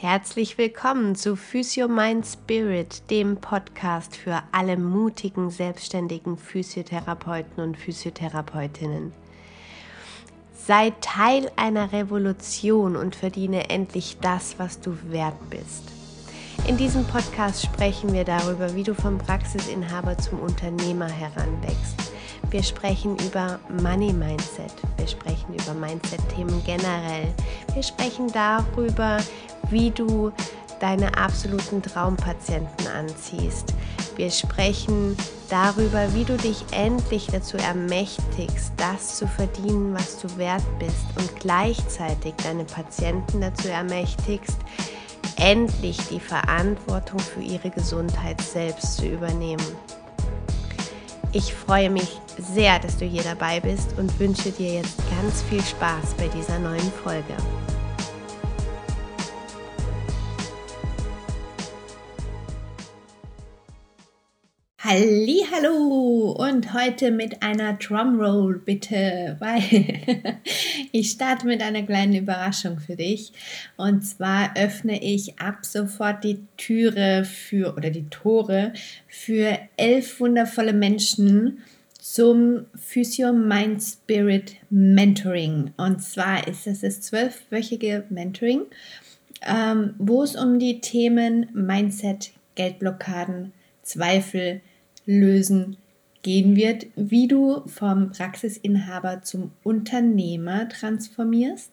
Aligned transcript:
Herzlich 0.00 0.58
willkommen 0.58 1.16
zu 1.16 1.34
Physio 1.34 1.88
Mind 1.88 2.24
Spirit, 2.24 3.10
dem 3.10 3.36
Podcast 3.36 4.14
für 4.14 4.44
alle 4.52 4.76
mutigen, 4.76 5.50
selbstständigen 5.50 6.36
Physiotherapeuten 6.36 7.60
und 7.64 7.76
Physiotherapeutinnen. 7.76 9.12
Sei 10.54 10.92
Teil 11.00 11.50
einer 11.56 11.90
Revolution 11.90 12.94
und 12.94 13.16
verdiene 13.16 13.70
endlich 13.70 14.18
das, 14.20 14.60
was 14.60 14.80
du 14.80 14.96
wert 15.10 15.50
bist. 15.50 15.82
In 16.68 16.76
diesem 16.76 17.04
Podcast 17.04 17.64
sprechen 17.64 18.12
wir 18.12 18.22
darüber, 18.22 18.76
wie 18.76 18.84
du 18.84 18.94
vom 18.94 19.18
Praxisinhaber 19.18 20.16
zum 20.16 20.38
Unternehmer 20.38 21.08
heranwächst. 21.08 22.12
Wir 22.50 22.62
sprechen 22.62 23.16
über 23.26 23.58
Money 23.82 24.12
Mindset. 24.12 24.72
Wir 24.96 25.06
sprechen 25.06 25.54
über 25.54 25.74
Mindset-Themen 25.74 26.62
generell. 26.64 27.34
Wir 27.74 27.82
sprechen 27.82 28.28
darüber, 28.32 29.18
wie 29.70 29.90
du 29.90 30.32
deine 30.80 31.16
absoluten 31.16 31.82
Traumpatienten 31.82 32.86
anziehst. 32.86 33.74
Wir 34.16 34.30
sprechen 34.30 35.16
darüber, 35.48 36.12
wie 36.14 36.24
du 36.24 36.36
dich 36.36 36.64
endlich 36.72 37.28
dazu 37.28 37.56
ermächtigst, 37.56 38.72
das 38.76 39.16
zu 39.16 39.26
verdienen, 39.26 39.94
was 39.94 40.18
du 40.18 40.36
wert 40.36 40.64
bist 40.78 41.06
und 41.16 41.40
gleichzeitig 41.40 42.34
deine 42.42 42.64
Patienten 42.64 43.40
dazu 43.40 43.68
ermächtigst, 43.68 44.58
endlich 45.36 45.98
die 46.08 46.20
Verantwortung 46.20 47.18
für 47.20 47.40
ihre 47.40 47.70
Gesundheit 47.70 48.40
selbst 48.40 48.96
zu 48.96 49.06
übernehmen. 49.06 49.66
Ich 51.32 51.54
freue 51.54 51.90
mich 51.90 52.20
sehr, 52.38 52.78
dass 52.78 52.96
du 52.96 53.04
hier 53.04 53.22
dabei 53.22 53.60
bist 53.60 53.98
und 53.98 54.18
wünsche 54.18 54.50
dir 54.50 54.74
jetzt 54.74 54.98
ganz 55.10 55.42
viel 55.42 55.62
Spaß 55.62 56.14
bei 56.16 56.26
dieser 56.28 56.58
neuen 56.58 56.92
Folge. 57.04 57.34
Hallo 64.90 66.34
und 66.38 66.72
heute 66.72 67.10
mit 67.10 67.42
einer 67.42 67.74
Drumroll 67.74 68.58
bitte, 68.58 69.36
weil 69.38 69.62
ich 70.92 71.10
starte 71.10 71.46
mit 71.46 71.60
einer 71.60 71.82
kleinen 71.82 72.14
Überraschung 72.14 72.80
für 72.80 72.96
dich. 72.96 73.34
Und 73.76 74.00
zwar 74.00 74.56
öffne 74.56 75.02
ich 75.02 75.38
ab 75.38 75.66
sofort 75.66 76.24
die 76.24 76.38
Türe 76.56 77.26
für 77.26 77.76
oder 77.76 77.90
die 77.90 78.08
Tore 78.08 78.72
für 79.06 79.58
elf 79.76 80.20
wundervolle 80.20 80.72
Menschen 80.72 81.58
zum 82.00 82.64
Physio 82.74 83.34
Mind 83.34 83.82
Spirit 83.82 84.56
Mentoring. 84.70 85.74
Und 85.76 86.02
zwar 86.02 86.48
ist 86.48 86.66
es 86.66 86.80
das 86.80 87.02
zwölfwöchige 87.02 88.04
Mentoring, 88.08 88.62
ähm, 89.46 89.96
wo 89.98 90.22
es 90.22 90.34
um 90.34 90.58
die 90.58 90.80
Themen 90.80 91.50
Mindset, 91.52 92.30
Geldblockaden, 92.54 93.52
Zweifel, 93.82 94.62
lösen 95.08 95.78
gehen 96.22 96.54
wird, 96.54 96.86
wie 96.94 97.26
du 97.26 97.62
vom 97.66 98.10
Praxisinhaber 98.10 99.22
zum 99.22 99.52
Unternehmer 99.64 100.68
transformierst. 100.68 101.70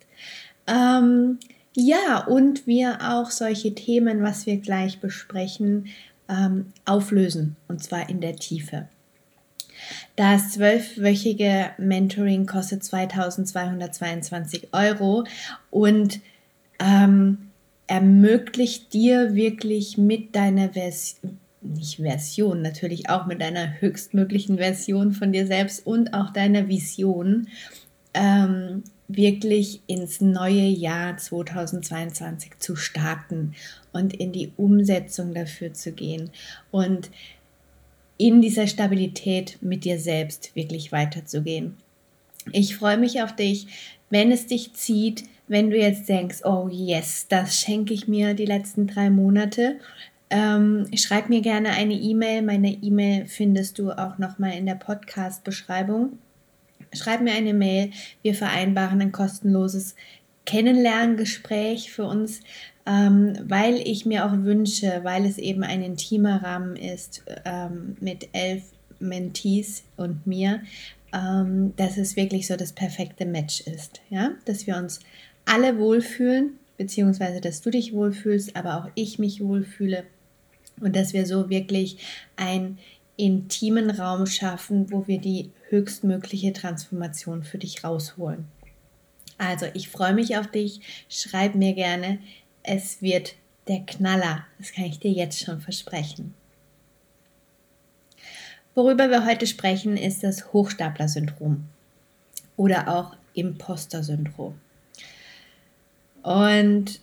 Ähm, 0.68 1.40
ja, 1.76 2.26
und 2.26 2.66
wir 2.66 3.00
auch 3.02 3.32
solche 3.32 3.76
Themen, 3.76 4.24
was 4.24 4.46
wir 4.46 4.58
gleich 4.58 5.02
besprechen, 5.02 5.88
ähm, 6.30 6.72
auflösen, 6.86 7.58
und 7.68 7.84
zwar 7.84 8.10
in 8.10 8.22
der 8.22 8.38
Tiefe. 8.38 8.88
Das 10.16 10.54
zwölfwöchige 10.54 11.72
Mentoring 11.78 12.46
kostet 12.46 12.84
2222 12.86 14.70
Euro 14.72 15.26
und 15.70 16.22
ähm, 16.80 17.50
ermöglicht 17.88 18.94
dir 18.94 19.36
wirklich 19.36 19.98
mit 19.98 20.34
deiner 20.36 20.70
Version 20.70 21.40
nicht 21.74 21.98
Version, 21.98 22.62
natürlich 22.62 23.10
auch 23.10 23.26
mit 23.26 23.42
deiner 23.42 23.80
höchstmöglichen 23.82 24.58
Version 24.58 25.12
von 25.12 25.32
dir 25.32 25.48
selbst 25.48 25.86
und 25.86 26.14
auch 26.14 26.32
deiner 26.32 26.68
Vision 26.68 27.48
ähm, 28.14 28.84
wirklich 29.08 29.82
ins 29.88 30.22
neue 30.22 30.68
Jahr 30.68 31.18
2022 31.18 32.60
zu 32.60 32.76
starten 32.76 33.54
und 33.92 34.14
in 34.14 34.32
die 34.32 34.52
Umsetzung 34.58 35.34
dafür 35.34 35.74
zu 35.74 35.92
gehen 35.92 36.32
und 36.72 37.12
in 38.18 38.42
dieser 38.42 38.68
Stabilität 38.68 39.58
mit 39.62 39.84
dir 39.84 40.00
selbst 40.00 40.56
wirklich 40.56 40.92
weiterzugehen. 40.92 41.76
Ich 42.52 42.76
freue 42.76 42.98
mich 42.98 43.22
auf 43.22 43.36
dich, 43.36 43.68
wenn 44.10 44.32
es 44.32 44.48
dich 44.48 44.74
zieht, 44.74 45.24
wenn 45.48 45.70
du 45.70 45.78
jetzt 45.78 46.10
denkst, 46.10 46.44
oh 46.44 46.70
yes, 46.72 47.28
das 47.28 47.60
schenke 47.60 47.94
ich 47.94 48.08
mir 48.08 48.34
die 48.34 48.46
letzten 48.46 48.88
drei 48.88 49.10
Monate, 49.10 49.80
ähm, 50.30 50.88
schreib 50.96 51.30
mir 51.30 51.42
gerne 51.42 51.70
eine 51.70 51.94
E-Mail. 51.94 52.42
Meine 52.42 52.72
E-Mail 52.72 53.26
findest 53.28 53.78
du 53.80 53.92
auch 53.92 54.18
nochmal 54.18 54.54
in 54.54 54.66
der 54.66 54.76
Podcast-Beschreibung. 54.76 56.18
Schreib 56.94 57.22
mir 57.22 57.34
eine 57.34 57.54
Mail. 57.54 57.92
Wir 58.22 58.34
vereinbaren 58.34 59.02
ein 59.02 59.12
kostenloses 59.12 59.96
Kennenlerngespräch 60.46 61.92
für 61.92 62.06
uns, 62.06 62.42
ähm, 62.86 63.38
weil 63.44 63.76
ich 63.76 64.06
mir 64.06 64.26
auch 64.26 64.34
wünsche, 64.44 65.02
weil 65.04 65.26
es 65.26 65.38
eben 65.38 65.64
ein 65.64 65.82
intimer 65.82 66.44
Rahmen 66.44 66.76
ist 66.76 67.24
ähm, 67.46 67.98
mit 68.00 68.30
elf 68.34 68.64
Mentees 69.00 69.84
und 69.98 70.26
mir, 70.26 70.62
ähm, 71.14 71.74
dass 71.78 71.98
es 71.98 72.16
wirklich 72.16 72.48
so 72.48 72.56
das 72.56 72.74
perfekte 72.74 73.26
Match 73.26 73.62
ist. 73.62 74.02
Ja? 74.10 74.32
Dass 74.46 74.66
wir 74.68 74.78
uns 74.78 75.00
alle 75.46 75.78
wohlfühlen, 75.78 76.58
beziehungsweise 76.78 77.42
dass 77.42 77.62
du 77.62 77.70
dich 77.70 77.94
wohlfühlst, 77.94 78.56
aber 78.56 78.78
auch 78.78 78.90
ich 78.96 79.20
mich 79.20 79.42
wohlfühle 79.42 80.04
und 80.80 80.96
dass 80.96 81.14
wir 81.14 81.26
so 81.26 81.50
wirklich 81.50 81.98
einen 82.36 82.80
intimen 83.18 83.90
Raum 83.90 84.26
schaffen, 84.26 84.92
wo 84.92 85.08
wir 85.08 85.20
die 85.20 85.52
höchstmögliche 85.70 86.54
Transformation 86.54 87.44
für 87.44 87.58
dich 87.58 87.84
rausholen. 87.84 88.46
Also, 89.38 89.68
ich 89.74 89.90
freue 89.90 90.14
mich 90.14 90.38
auf 90.38 90.48
dich. 90.48 90.82
Schreib 91.10 91.56
mir 91.56 91.74
gerne. 91.74 92.20
Es 92.64 93.02
wird 93.02 93.36
der 93.68 93.82
Knaller. 93.82 94.46
Das 94.58 94.72
kann 94.72 94.86
ich 94.86 95.00
dir 95.00 95.12
jetzt 95.12 95.40
schon 95.40 95.60
versprechen. 95.62 96.34
Worüber 98.76 99.10
wir 99.10 99.26
heute 99.26 99.48
sprechen, 99.48 99.96
ist 99.96 100.24
das 100.24 100.52
Hochstapler-Syndrom 100.52 101.66
oder 102.58 102.90
auch 102.94 103.16
Imposter-Syndrom. 103.34 104.56
Und 106.24 107.00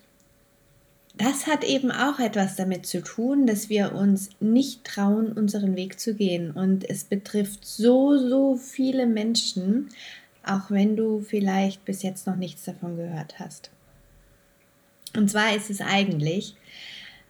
das 1.22 1.47
hat 1.47 1.62
eben 1.62 1.93
auch 1.93 2.19
etwas 2.19 2.56
damit 2.56 2.84
zu 2.84 3.00
tun, 3.00 3.47
dass 3.47 3.69
wir 3.69 3.94
uns 3.94 4.31
nicht 4.41 4.83
trauen, 4.83 5.31
unseren 5.31 5.77
Weg 5.77 6.00
zu 6.00 6.15
gehen. 6.15 6.50
Und 6.50 6.88
es 6.88 7.05
betrifft 7.05 7.65
so, 7.65 8.19
so 8.19 8.56
viele 8.56 9.06
Menschen, 9.06 9.88
auch 10.44 10.71
wenn 10.71 10.97
du 10.97 11.21
vielleicht 11.21 11.84
bis 11.84 12.03
jetzt 12.03 12.27
noch 12.27 12.34
nichts 12.34 12.65
davon 12.65 12.97
gehört 12.97 13.38
hast. 13.38 13.71
Und 15.16 15.31
zwar 15.31 15.55
ist 15.55 15.71
es 15.71 15.81
eigentlich 15.81 16.56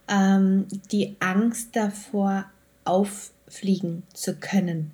ähm, 0.08 0.66
die 0.90 1.16
Angst 1.20 1.76
davor, 1.76 2.46
auffliegen 2.84 4.04
zu 4.14 4.36
können. 4.36 4.92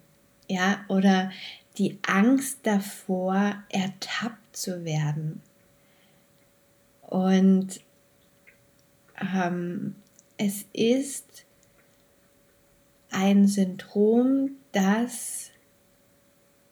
Ja, 0.49 0.81
oder 0.89 1.31
die 1.77 1.99
Angst 2.05 2.59
davor, 2.65 3.63
ertappt 3.69 4.57
zu 4.57 4.85
werden. 4.85 5.41
Und 7.03 7.81
ähm, 9.21 9.97
es 10.37 10.65
ist 10.73 11.45
ein 13.11 13.47
Syndrom, 13.47 14.51
das 14.73 15.51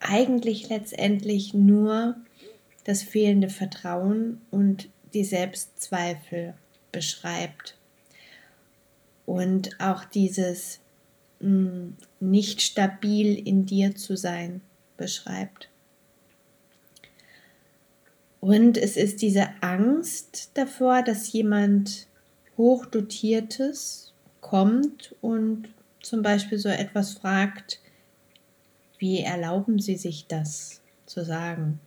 eigentlich 0.01 0.69
letztendlich 0.69 1.55
nur 1.55 2.17
das 2.85 3.03
fehlende 3.03 3.49
Vertrauen 3.49 4.41
und 4.51 4.89
die 5.15 5.25
Selbstzweifel 5.25 6.55
beschreibt. 6.93 7.77
Und 9.25 9.81
auch 9.81 10.05
dieses 10.05 10.79
mh, 11.41 11.49
hm, 11.49 11.97
nicht 12.21 12.63
stabil 12.63 13.37
in 13.37 13.67
dir 13.67 13.97
zu 13.97 14.17
sein 14.17 14.61
beschreibt. 14.97 15.69
Und 18.41 18.79
es 18.79 18.97
ist 18.97 19.23
diese 19.23 19.49
Angst 19.61 20.53
davor, 20.55 21.03
dass 21.03 21.33
jemand 21.33 22.07
Hochdotiertes 22.57 24.13
kommt 24.41 25.15
und 25.21 25.69
zum 26.03 26.23
Beispiel 26.23 26.59
so 26.59 26.69
etwas 26.69 27.15
fragt, 27.15 27.81
wie 28.99 29.21
erlauben 29.21 29.79
Sie 29.79 29.97
sich 29.97 30.27
das 30.27 30.81
zu 31.05 31.25
sagen? 31.25 31.81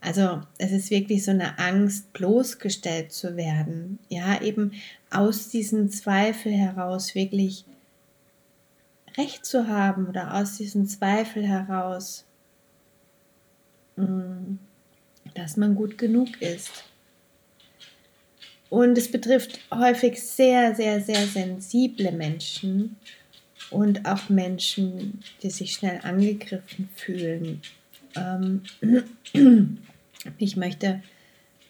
Also 0.00 0.40
es 0.58 0.72
ist 0.72 0.90
wirklich 0.90 1.24
so 1.24 1.30
eine 1.30 1.58
Angst, 1.58 2.12
bloßgestellt 2.12 3.12
zu 3.12 3.36
werden. 3.36 3.98
Ja, 4.08 4.40
eben 4.40 4.72
aus 5.10 5.48
diesem 5.48 5.90
Zweifel 5.90 6.52
heraus 6.52 7.14
wirklich 7.14 7.64
Recht 9.18 9.44
zu 9.44 9.68
haben 9.68 10.06
oder 10.06 10.34
aus 10.34 10.56
diesem 10.56 10.86
Zweifel 10.86 11.46
heraus, 11.46 12.24
mm, 13.96 14.54
dass 15.34 15.56
man 15.56 15.74
gut 15.74 15.98
genug 15.98 16.40
ist. 16.40 16.84
Und 18.70 18.96
es 18.96 19.10
betrifft 19.10 19.60
häufig 19.72 20.22
sehr, 20.22 20.74
sehr, 20.74 21.00
sehr 21.00 21.26
sensible 21.26 22.12
Menschen 22.12 22.96
und 23.70 24.06
auch 24.06 24.28
Menschen, 24.28 25.20
die 25.42 25.50
sich 25.50 25.72
schnell 25.72 26.00
angegriffen 26.02 26.88
fühlen. 26.94 27.60
Ähm, 28.16 28.62
ich 30.38 30.56
möchte 30.56 31.02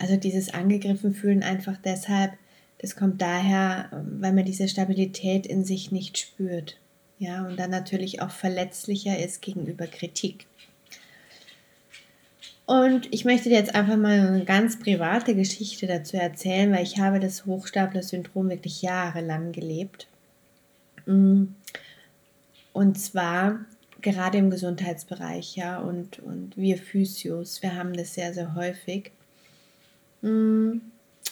also 0.00 0.16
dieses 0.16 0.54
angegriffen 0.54 1.12
fühlen 1.12 1.42
einfach 1.42 1.76
deshalb, 1.84 2.32
das 2.78 2.96
kommt 2.96 3.20
daher, 3.20 3.90
weil 4.18 4.32
man 4.32 4.46
diese 4.46 4.66
Stabilität 4.66 5.46
in 5.46 5.64
sich 5.64 5.92
nicht 5.92 6.16
spürt. 6.16 6.78
Ja, 7.18 7.46
und 7.46 7.58
dann 7.58 7.70
natürlich 7.70 8.22
auch 8.22 8.30
verletzlicher 8.30 9.18
ist 9.18 9.42
gegenüber 9.42 9.86
Kritik. 9.86 10.46
Und 12.70 13.12
ich 13.12 13.24
möchte 13.24 13.48
dir 13.48 13.56
jetzt 13.56 13.74
einfach 13.74 13.96
mal 13.96 14.28
eine 14.28 14.44
ganz 14.44 14.78
private 14.78 15.34
Geschichte 15.34 15.88
dazu 15.88 16.16
erzählen, 16.16 16.70
weil 16.70 16.84
ich 16.84 17.00
habe 17.00 17.18
das 17.18 17.44
Hochstapler-Syndrom 17.44 18.48
wirklich 18.48 18.80
jahrelang 18.80 19.50
gelebt. 19.50 20.06
Mm. 21.04 21.46
Und 22.72 22.96
zwar 22.96 23.58
gerade 24.02 24.38
im 24.38 24.50
Gesundheitsbereich, 24.50 25.56
ja, 25.56 25.80
und, 25.80 26.20
und 26.20 26.56
wir 26.56 26.76
Physios, 26.78 27.60
wir 27.60 27.74
haben 27.74 27.92
das 27.92 28.14
sehr, 28.14 28.32
sehr 28.32 28.54
häufig. 28.54 29.10
Mm. 30.22 30.74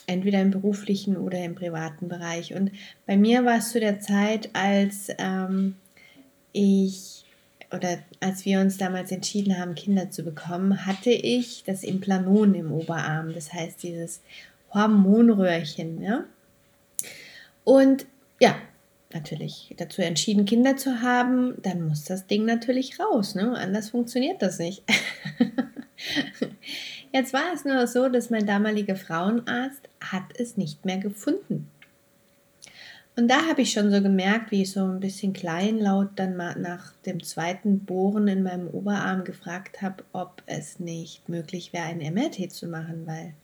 Entweder 0.08 0.43
im 0.43 0.50
beruflichen 0.50 1.17
oder 1.17 1.38
im 1.44 1.55
privaten 1.55 2.08
Bereich. 2.08 2.52
Und 2.52 2.73
bei 3.06 3.17
mir 3.17 3.44
war 3.44 3.58
es 3.58 3.70
zu 3.70 3.79
der 3.79 4.00
Zeit, 4.00 4.50
als 4.55 5.06
ähm, 5.19 5.76
ich 6.52 7.28
oder 7.73 7.99
als 8.20 8.44
wir 8.44 8.61
uns 8.61 8.79
damals 8.79 9.12
entschieden 9.12 9.59
haben, 9.59 9.75
Kinder 9.75 10.11
zu 10.11 10.23
bekommen, 10.23 10.87
hatte 10.87 11.11
ich 11.11 11.65
das 11.65 11.82
Implanon 11.82 12.55
im 12.55 12.73
Oberarm, 12.73 13.35
das 13.35 13.53
heißt 13.53 13.82
dieses 13.82 14.20
Hormonröhrchen. 14.73 16.03
Ja? 16.03 16.25
Und 17.65 18.06
ja, 18.41 18.56
natürlich 19.12 19.75
dazu 19.76 20.03
entschieden, 20.03 20.44
Kinder 20.44 20.76
zu 20.76 21.03
haben, 21.03 21.55
dann 21.62 21.87
muss 21.87 22.05
das 22.05 22.26
Ding 22.26 22.44
natürlich 22.44 22.99
raus. 22.99 23.35
Ne? 23.35 23.55
Anders 23.56 23.91
funktioniert 23.91 24.43
das 24.43 24.59
nicht. 24.59 24.82
Jetzt 27.12 27.32
war 27.32 27.53
es 27.55 27.64
nur 27.64 27.87
so, 27.87 28.09
dass 28.09 28.31
mein 28.31 28.47
damaliger 28.47 28.97
Frauenarzt 28.97 29.88
hat 30.00 30.25
es 30.38 30.56
nicht 30.56 30.85
mehr 30.85 30.99
gefunden. 30.99 31.71
Und 33.19 33.26
da 33.26 33.49
habe 33.49 33.62
ich 33.62 33.73
schon 33.73 33.91
so 33.91 34.00
gemerkt, 34.00 34.53
wie 34.53 34.62
ich 34.62 34.70
so 34.70 34.85
ein 34.85 35.00
bisschen 35.00 35.32
kleinlaut 35.32 36.11
dann 36.15 36.37
mal 36.37 36.56
nach 36.56 36.93
dem 37.05 37.20
zweiten 37.20 37.81
Bohren 37.81 38.29
in 38.29 38.44
meinem 38.44 38.69
Oberarm 38.69 39.25
gefragt 39.25 39.82
habe, 39.82 40.05
ob 40.12 40.41
es 40.47 40.79
nicht 40.79 41.29
möglich 41.29 41.73
wäre, 41.73 41.87
ein 41.87 41.99
MRT 41.99 42.53
zu 42.53 42.69
machen, 42.69 43.09
weil 43.09 43.35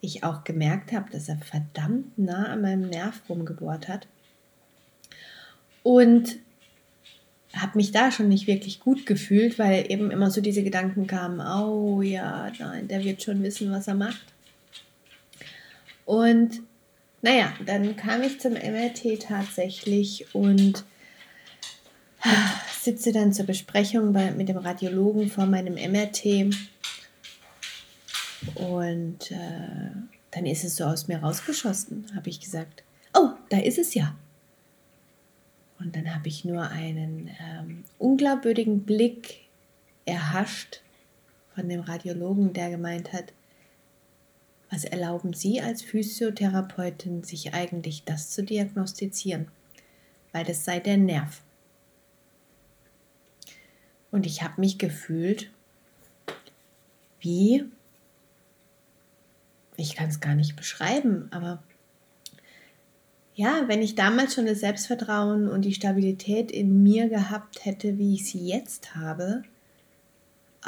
ich 0.00 0.24
auch 0.24 0.42
gemerkt 0.42 0.90
habe, 0.90 1.08
dass 1.12 1.28
er 1.28 1.36
verdammt 1.36 2.18
nah 2.18 2.46
an 2.46 2.62
meinem 2.62 2.90
Nerv 2.90 3.22
rumgebohrt 3.28 3.86
hat. 3.86 4.08
Und 5.84 6.38
habe 7.54 7.78
mich 7.78 7.92
da 7.92 8.10
schon 8.10 8.28
nicht 8.28 8.48
wirklich 8.48 8.80
gut 8.80 9.06
gefühlt, 9.06 9.56
weil 9.60 9.88
eben 9.88 10.10
immer 10.10 10.32
so 10.32 10.40
diese 10.40 10.64
Gedanken 10.64 11.06
kamen, 11.06 11.38
oh 11.38 12.02
ja, 12.02 12.50
nein, 12.58 12.88
der 12.88 13.04
wird 13.04 13.22
schon 13.22 13.40
wissen, 13.44 13.70
was 13.70 13.86
er 13.86 13.94
macht. 13.94 14.34
Und 16.06 16.62
naja, 17.22 17.52
dann 17.64 17.96
kam 17.96 18.22
ich 18.22 18.40
zum 18.40 18.52
MRT 18.52 19.22
tatsächlich 19.22 20.34
und 20.34 20.84
sitze 22.80 23.12
dann 23.12 23.32
zur 23.32 23.46
Besprechung 23.46 24.12
bei, 24.12 24.30
mit 24.30 24.48
dem 24.48 24.56
Radiologen 24.56 25.28
vor 25.28 25.46
meinem 25.46 25.74
MRT. 25.74 26.54
Und 28.54 29.30
äh, 29.30 29.90
dann 30.30 30.46
ist 30.46 30.64
es 30.64 30.76
so 30.76 30.84
aus 30.84 31.08
mir 31.08 31.18
rausgeschossen, 31.18 32.06
habe 32.14 32.30
ich 32.30 32.40
gesagt. 32.40 32.82
Oh, 33.14 33.30
da 33.48 33.58
ist 33.58 33.78
es 33.78 33.94
ja. 33.94 34.14
Und 35.78 35.96
dann 35.96 36.14
habe 36.14 36.28
ich 36.28 36.44
nur 36.44 36.68
einen 36.68 37.30
ähm, 37.40 37.84
unglaubwürdigen 37.98 38.84
Blick 38.84 39.48
erhascht 40.04 40.82
von 41.54 41.68
dem 41.68 41.80
Radiologen, 41.80 42.52
der 42.52 42.70
gemeint 42.70 43.12
hat, 43.12 43.32
was 44.70 44.84
erlauben 44.84 45.32
Sie 45.32 45.60
als 45.60 45.82
Physiotherapeutin, 45.82 47.24
sich 47.24 47.54
eigentlich 47.54 48.04
das 48.04 48.30
zu 48.30 48.44
diagnostizieren? 48.44 49.48
Weil 50.32 50.44
das 50.44 50.64
sei 50.64 50.78
der 50.78 50.96
Nerv. 50.96 51.42
Und 54.12 54.26
ich 54.26 54.42
habe 54.42 54.60
mich 54.60 54.78
gefühlt 54.78 55.50
wie, 57.20 57.64
ich 59.76 59.94
kann 59.94 60.08
es 60.08 60.20
gar 60.20 60.34
nicht 60.34 60.56
beschreiben, 60.56 61.28
aber 61.32 61.62
ja, 63.34 63.68
wenn 63.68 63.82
ich 63.82 63.94
damals 63.94 64.34
schon 64.34 64.46
das 64.46 64.60
Selbstvertrauen 64.60 65.48
und 65.48 65.62
die 65.62 65.74
Stabilität 65.74 66.50
in 66.50 66.82
mir 66.82 67.08
gehabt 67.08 67.64
hätte, 67.64 67.98
wie 67.98 68.14
ich 68.14 68.26
sie 68.26 68.46
jetzt 68.46 68.94
habe, 68.94 69.42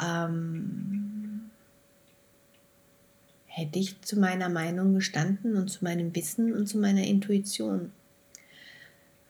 ähm, 0.01 1.51
hätte 3.55 3.77
ich 3.77 4.01
zu 4.01 4.19
meiner 4.19 4.49
Meinung 4.49 4.95
gestanden 4.95 5.55
und 5.57 5.67
zu 5.67 5.83
meinem 5.83 6.15
Wissen 6.15 6.53
und 6.53 6.65
zu 6.65 6.79
meiner 6.79 7.03
Intuition. 7.03 7.91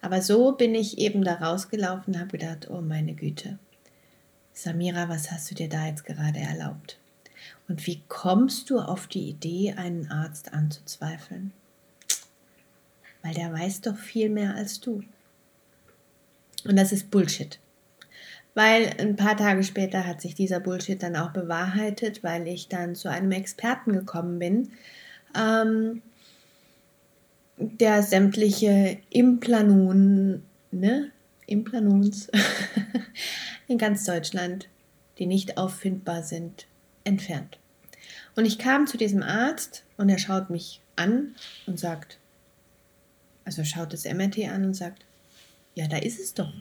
Aber 0.01 0.21
so 0.21 0.53
bin 0.53 0.75
ich 0.75 0.97
eben 0.97 1.25
da 1.25 1.35
rausgelaufen 1.35 2.13
und 2.13 2.19
habe 2.21 2.37
gedacht, 2.37 2.69
oh 2.69 2.79
meine 2.79 3.15
Güte, 3.15 3.59
Samira, 4.53 5.09
was 5.09 5.29
hast 5.29 5.51
du 5.51 5.55
dir 5.55 5.67
da 5.67 5.87
jetzt 5.87 6.05
gerade 6.05 6.39
erlaubt? 6.39 6.97
Und 7.67 7.85
wie 7.85 8.01
kommst 8.07 8.69
du 8.69 8.79
auf 8.79 9.07
die 9.07 9.27
Idee, 9.27 9.73
einen 9.73 10.09
Arzt 10.09 10.53
anzuzweifeln? 10.53 11.51
Weil 13.23 13.33
der 13.33 13.51
weiß 13.51 13.81
doch 13.81 13.97
viel 13.97 14.29
mehr 14.29 14.55
als 14.55 14.79
du. 14.79 15.03
Und 16.63 16.77
das 16.77 16.93
ist 16.93 17.11
Bullshit. 17.11 17.59
Weil 18.55 18.93
ein 18.99 19.15
paar 19.15 19.35
Tage 19.35 19.63
später 19.63 20.05
hat 20.05 20.21
sich 20.21 20.35
dieser 20.35 20.59
Bullshit 20.59 21.01
dann 21.01 21.15
auch 21.15 21.31
bewahrheitet, 21.31 22.23
weil 22.23 22.47
ich 22.47 22.67
dann 22.67 22.95
zu 22.95 23.09
einem 23.09 23.31
Experten 23.31 23.93
gekommen 23.93 24.37
bin, 24.37 24.71
ähm, 25.35 26.01
der 27.57 28.03
sämtliche 28.03 28.97
Implanon, 29.09 30.43
ne, 30.71 31.11
Implanons 31.47 32.29
in 33.67 33.77
ganz 33.77 34.05
Deutschland, 34.05 34.69
die 35.17 35.25
nicht 35.25 35.57
auffindbar 35.57 36.23
sind, 36.23 36.67
entfernt. 37.03 37.59
Und 38.35 38.45
ich 38.45 38.57
kam 38.57 38.87
zu 38.87 38.97
diesem 38.97 39.23
Arzt 39.23 39.83
und 39.97 40.09
er 40.09 40.17
schaut 40.17 40.49
mich 40.49 40.81
an 40.95 41.35
und 41.67 41.79
sagt, 41.79 42.17
also 43.45 43.63
schaut 43.63 43.93
das 43.93 44.05
MRT 44.05 44.49
an 44.49 44.65
und 44.65 44.73
sagt, 44.73 45.05
ja, 45.75 45.87
da 45.87 45.97
ist 45.97 46.19
es 46.19 46.33
doch. 46.33 46.51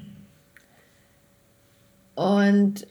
Und 2.15 2.87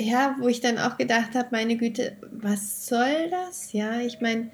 ja, 0.00 0.36
wo 0.40 0.48
ich 0.48 0.60
dann 0.60 0.78
auch 0.78 0.96
gedacht 0.98 1.34
habe, 1.34 1.48
meine 1.52 1.76
Güte, 1.76 2.16
was 2.30 2.86
soll 2.86 3.30
das? 3.30 3.72
Ja, 3.72 4.00
ich 4.00 4.20
meine, 4.20 4.50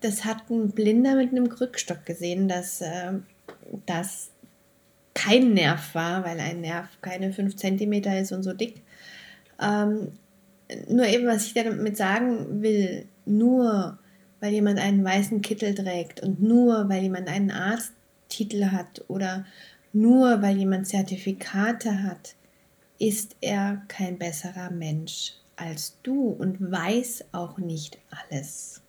das 0.00 0.24
hat 0.24 0.50
ein 0.50 0.70
Blinder 0.70 1.14
mit 1.14 1.30
einem 1.30 1.48
Krückstock 1.48 2.04
gesehen, 2.04 2.48
dass 2.48 2.80
äh, 2.80 3.12
das 3.86 4.30
kein 5.14 5.54
Nerv 5.54 5.94
war, 5.94 6.24
weil 6.24 6.38
ein 6.40 6.60
Nerv 6.60 6.88
keine 7.00 7.32
5 7.32 7.56
cm 7.56 7.92
ist 7.92 8.32
und 8.32 8.42
so 8.42 8.52
dick. 8.52 8.82
Ähm, 9.60 10.12
nur 10.88 11.06
eben, 11.06 11.26
was 11.26 11.46
ich 11.46 11.54
damit 11.54 11.96
sagen 11.96 12.62
will, 12.62 13.06
nur 13.24 13.98
weil 14.40 14.52
jemand 14.52 14.78
einen 14.78 15.04
weißen 15.04 15.40
Kittel 15.40 15.74
trägt 15.74 16.20
und 16.20 16.42
nur 16.42 16.88
weil 16.88 17.02
jemand 17.02 17.28
einen 17.28 17.50
Arzttitel 17.50 18.66
hat 18.66 19.04
oder 19.08 19.46
nur 19.92 20.42
weil 20.42 20.56
jemand 20.56 20.86
Zertifikate 20.86 22.02
hat, 22.02 22.35
ist 22.98 23.36
er 23.40 23.82
kein 23.88 24.18
besserer 24.18 24.70
Mensch 24.70 25.34
als 25.56 25.98
du 26.02 26.28
und 26.28 26.70
weiß 26.70 27.24
auch 27.32 27.58
nicht 27.58 27.98
alles. 28.10 28.82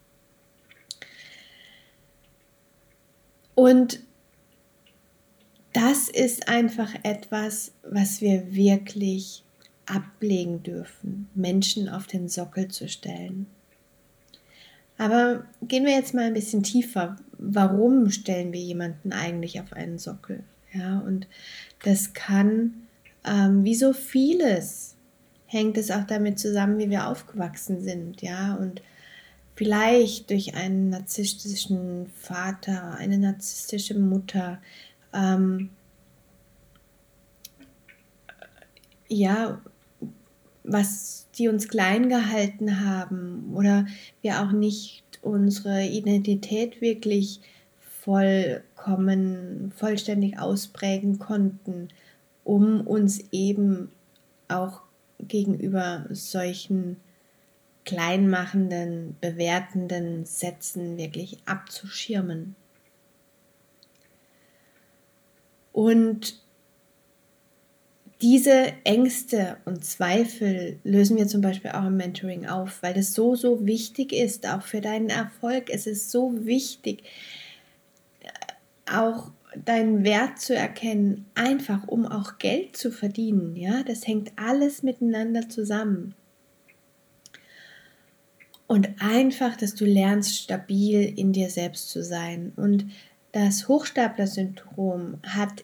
Und 3.55 4.01
das 5.73 6.09
ist 6.09 6.47
einfach 6.47 6.93
etwas, 7.03 7.71
was 7.83 8.21
wir 8.21 8.53
wirklich 8.53 9.43
ablegen 9.85 10.63
dürfen, 10.63 11.29
Menschen 11.33 11.87
auf 11.87 12.07
den 12.07 12.27
Sockel 12.27 12.67
zu 12.67 12.89
stellen. 12.89 13.47
Aber 14.97 15.45
gehen 15.61 15.85
wir 15.85 15.93
jetzt 15.93 16.13
mal 16.13 16.25
ein 16.25 16.33
bisschen 16.33 16.63
tiefer. 16.63 17.17
Warum 17.37 18.09
stellen 18.09 18.51
wir 18.51 18.59
jemanden 18.59 19.13
eigentlich 19.13 19.61
auf 19.61 19.73
einen 19.73 19.99
Sockel? 19.99 20.43
Ja, 20.73 20.99
und 20.99 21.27
das 21.83 22.13
kann 22.13 22.86
ähm, 23.25 23.63
wie 23.63 23.75
so 23.75 23.93
vieles 23.93 24.95
hängt 25.45 25.77
es 25.77 25.91
auch 25.91 26.03
damit 26.05 26.39
zusammen, 26.39 26.77
wie 26.77 26.89
wir 26.89 27.07
aufgewachsen 27.07 27.81
sind, 27.81 28.21
ja, 28.21 28.55
und 28.55 28.81
vielleicht 29.55 30.29
durch 30.29 30.55
einen 30.55 30.89
narzisstischen 30.89 32.07
Vater, 32.15 32.95
eine 32.95 33.17
narzisstische 33.17 33.97
Mutter, 33.97 34.61
ähm, 35.13 35.69
ja, 39.07 39.61
was 40.63 41.27
die 41.37 41.47
uns 41.47 41.67
klein 41.69 42.09
gehalten 42.09 42.85
haben 42.85 43.53
oder 43.55 43.85
wir 44.21 44.43
auch 44.43 44.51
nicht 44.51 45.03
unsere 45.21 45.85
Identität 45.85 46.81
wirklich 46.81 47.39
vollkommen, 47.79 49.71
vollständig 49.75 50.39
ausprägen 50.39 51.19
konnten, 51.19 51.89
um 52.47 52.79
uns 52.87 53.21
eben 53.33 53.91
auch 54.47 54.81
gegenüber 55.19 56.05
solchen 56.09 56.95
kleinmachenden, 57.83 59.17
bewertenden 59.19 60.25
Sätzen 60.25 60.97
wirklich 60.97 61.39
abzuschirmen. 61.45 62.55
Und 65.73 66.41
diese 68.21 68.73
Ängste 68.85 69.57
und 69.65 69.83
Zweifel 69.83 70.79
lösen 70.83 71.17
wir 71.17 71.27
zum 71.27 71.41
Beispiel 71.41 71.71
auch 71.71 71.85
im 71.85 71.97
Mentoring 71.97 72.47
auf, 72.47 72.81
weil 72.81 72.97
es 72.97 73.13
so, 73.13 73.35
so 73.35 73.65
wichtig 73.65 74.13
ist, 74.13 74.47
auch 74.47 74.61
für 74.61 74.81
deinen 74.81 75.09
Erfolg. 75.09 75.69
Es 75.69 75.85
ist 75.85 76.11
so 76.11 76.45
wichtig, 76.45 77.03
auch 78.89 79.31
deinen 79.65 80.03
Wert 80.03 80.39
zu 80.39 80.55
erkennen, 80.55 81.25
einfach 81.35 81.87
um 81.87 82.05
auch 82.05 82.37
Geld 82.37 82.77
zu 82.77 82.91
verdienen. 82.91 83.55
Ja, 83.55 83.83
das 83.83 84.07
hängt 84.07 84.31
alles 84.35 84.83
miteinander 84.83 85.49
zusammen. 85.49 86.15
Und 88.67 88.89
einfach, 88.99 89.55
dass 89.55 89.75
du 89.75 89.85
lernst, 89.85 90.35
stabil 90.35 91.13
in 91.17 91.31
dir 91.31 91.49
selbst 91.49 91.89
zu 91.89 92.03
sein. 92.03 92.51
Und 92.55 92.85
das 93.31 93.67
Hochstapler-Syndrom 93.67 95.19
hat 95.25 95.63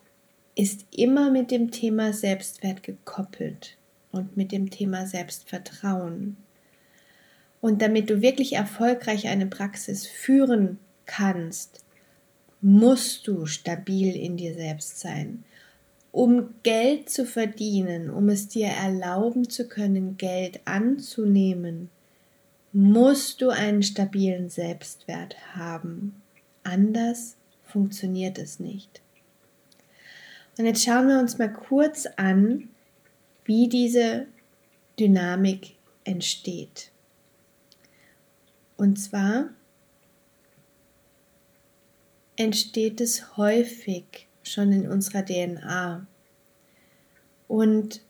ist 0.55 0.85
immer 0.91 1.31
mit 1.31 1.51
dem 1.51 1.71
Thema 1.71 2.13
Selbstwert 2.13 2.83
gekoppelt 2.83 3.77
und 4.11 4.37
mit 4.37 4.51
dem 4.51 4.69
Thema 4.69 5.07
Selbstvertrauen. 5.07 6.37
Und 7.61 7.81
damit 7.81 8.09
du 8.09 8.21
wirklich 8.21 8.53
erfolgreich 8.53 9.27
eine 9.27 9.47
Praxis 9.47 10.05
führen 10.05 10.77
kannst, 11.05 11.82
musst 12.63 13.27
du 13.27 13.45
stabil 13.45 14.15
in 14.15 14.37
dir 14.37 14.53
selbst 14.53 14.99
sein. 15.01 15.43
Um 16.13 16.55
Geld 16.63 17.09
zu 17.09 17.25
verdienen, 17.25 18.09
um 18.09 18.29
es 18.29 18.47
dir 18.47 18.67
erlauben 18.67 19.49
zu 19.49 19.67
können, 19.67 20.15
Geld 20.15 20.61
anzunehmen, 20.63 21.89
musst 22.71 23.41
du 23.41 23.49
einen 23.49 23.83
stabilen 23.83 24.49
Selbstwert 24.49 25.35
haben. 25.55 26.21
Anders 26.63 27.35
funktioniert 27.65 28.37
es 28.37 28.59
nicht. 28.59 29.01
Und 30.57 30.65
jetzt 30.65 30.83
schauen 30.83 31.09
wir 31.09 31.19
uns 31.19 31.37
mal 31.37 31.51
kurz 31.51 32.05
an, 32.15 32.69
wie 33.43 33.67
diese 33.67 34.27
Dynamik 34.97 35.75
entsteht. 36.05 36.91
Und 38.77 38.97
zwar 38.97 39.49
entsteht 42.35 43.01
es 43.01 43.37
häufig 43.37 44.27
schon 44.43 44.71
in 44.71 44.87
unserer 44.87 45.25
DNA. 45.25 46.05
Und 47.47 48.01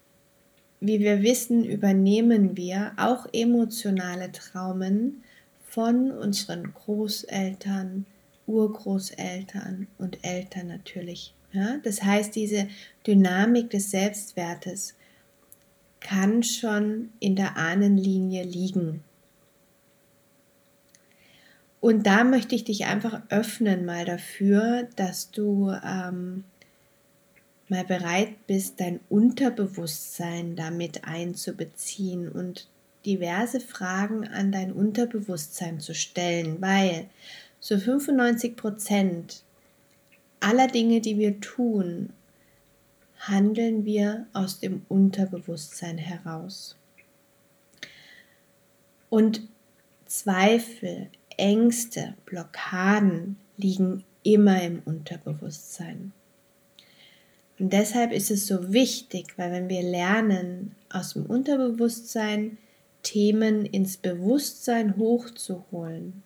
wie 0.79 0.99
wir 0.99 1.21
wissen, 1.21 1.63
übernehmen 1.63 2.57
wir 2.57 2.93
auch 2.97 3.27
emotionale 3.33 4.31
Traumen 4.31 5.23
von 5.67 6.11
unseren 6.11 6.73
Großeltern, 6.73 8.05
Urgroßeltern 8.45 9.87
und 9.97 10.23
Eltern 10.23 10.67
natürlich 10.67 11.33
ja, 11.53 11.77
das 11.83 12.01
heißt, 12.01 12.35
diese 12.35 12.67
Dynamik 13.05 13.69
des 13.69 13.91
Selbstwertes 13.91 14.95
kann 15.99 16.41
schon 16.41 17.11
in 17.19 17.35
der 17.35 17.55
Ahnenlinie 17.57 18.43
liegen. 18.43 19.03
Und 21.83 22.07
da 22.07 22.23
möchte 22.23 22.55
ich 22.55 22.63
dich 22.63 22.85
einfach 22.85 23.23
öffnen 23.27 23.83
mal 23.83 24.05
dafür, 24.05 24.87
dass 24.95 25.31
du 25.31 25.69
ähm, 25.83 26.45
mal 27.67 27.83
bereit 27.83 28.47
bist, 28.47 28.79
dein 28.79 29.01
Unterbewusstsein 29.09 30.55
damit 30.55 31.03
einzubeziehen 31.03 32.29
und 32.29 32.69
diverse 33.05 33.59
Fragen 33.59 34.25
an 34.29 34.53
dein 34.53 34.71
Unterbewusstsein 34.71 35.81
zu 35.81 35.93
stellen, 35.93 36.61
weil 36.61 37.09
so 37.59 37.77
95 37.77 38.55
Prozent 38.55 39.43
aller 40.39 40.67
Dinge, 40.67 41.01
die 41.01 41.17
wir 41.17 41.41
tun, 41.41 42.13
handeln 43.19 43.83
wir 43.83 44.25
aus 44.31 44.61
dem 44.61 44.85
Unterbewusstsein 44.87 45.97
heraus. 45.97 46.77
Und 49.09 49.41
Zweifel, 50.05 51.09
Ängste, 51.37 52.15
Blockaden 52.25 53.37
liegen 53.57 54.03
immer 54.23 54.61
im 54.61 54.81
Unterbewusstsein. 54.85 56.11
Und 57.59 57.71
deshalb 57.71 58.11
ist 58.11 58.31
es 58.31 58.47
so 58.47 58.73
wichtig, 58.73 59.37
weil 59.37 59.51
wenn 59.51 59.69
wir 59.69 59.83
lernen, 59.83 60.75
aus 60.89 61.13
dem 61.13 61.25
Unterbewusstsein 61.25 62.57
Themen 63.03 63.65
ins 63.65 63.97
Bewusstsein 63.97 64.97
hochzuholen, 64.97 66.23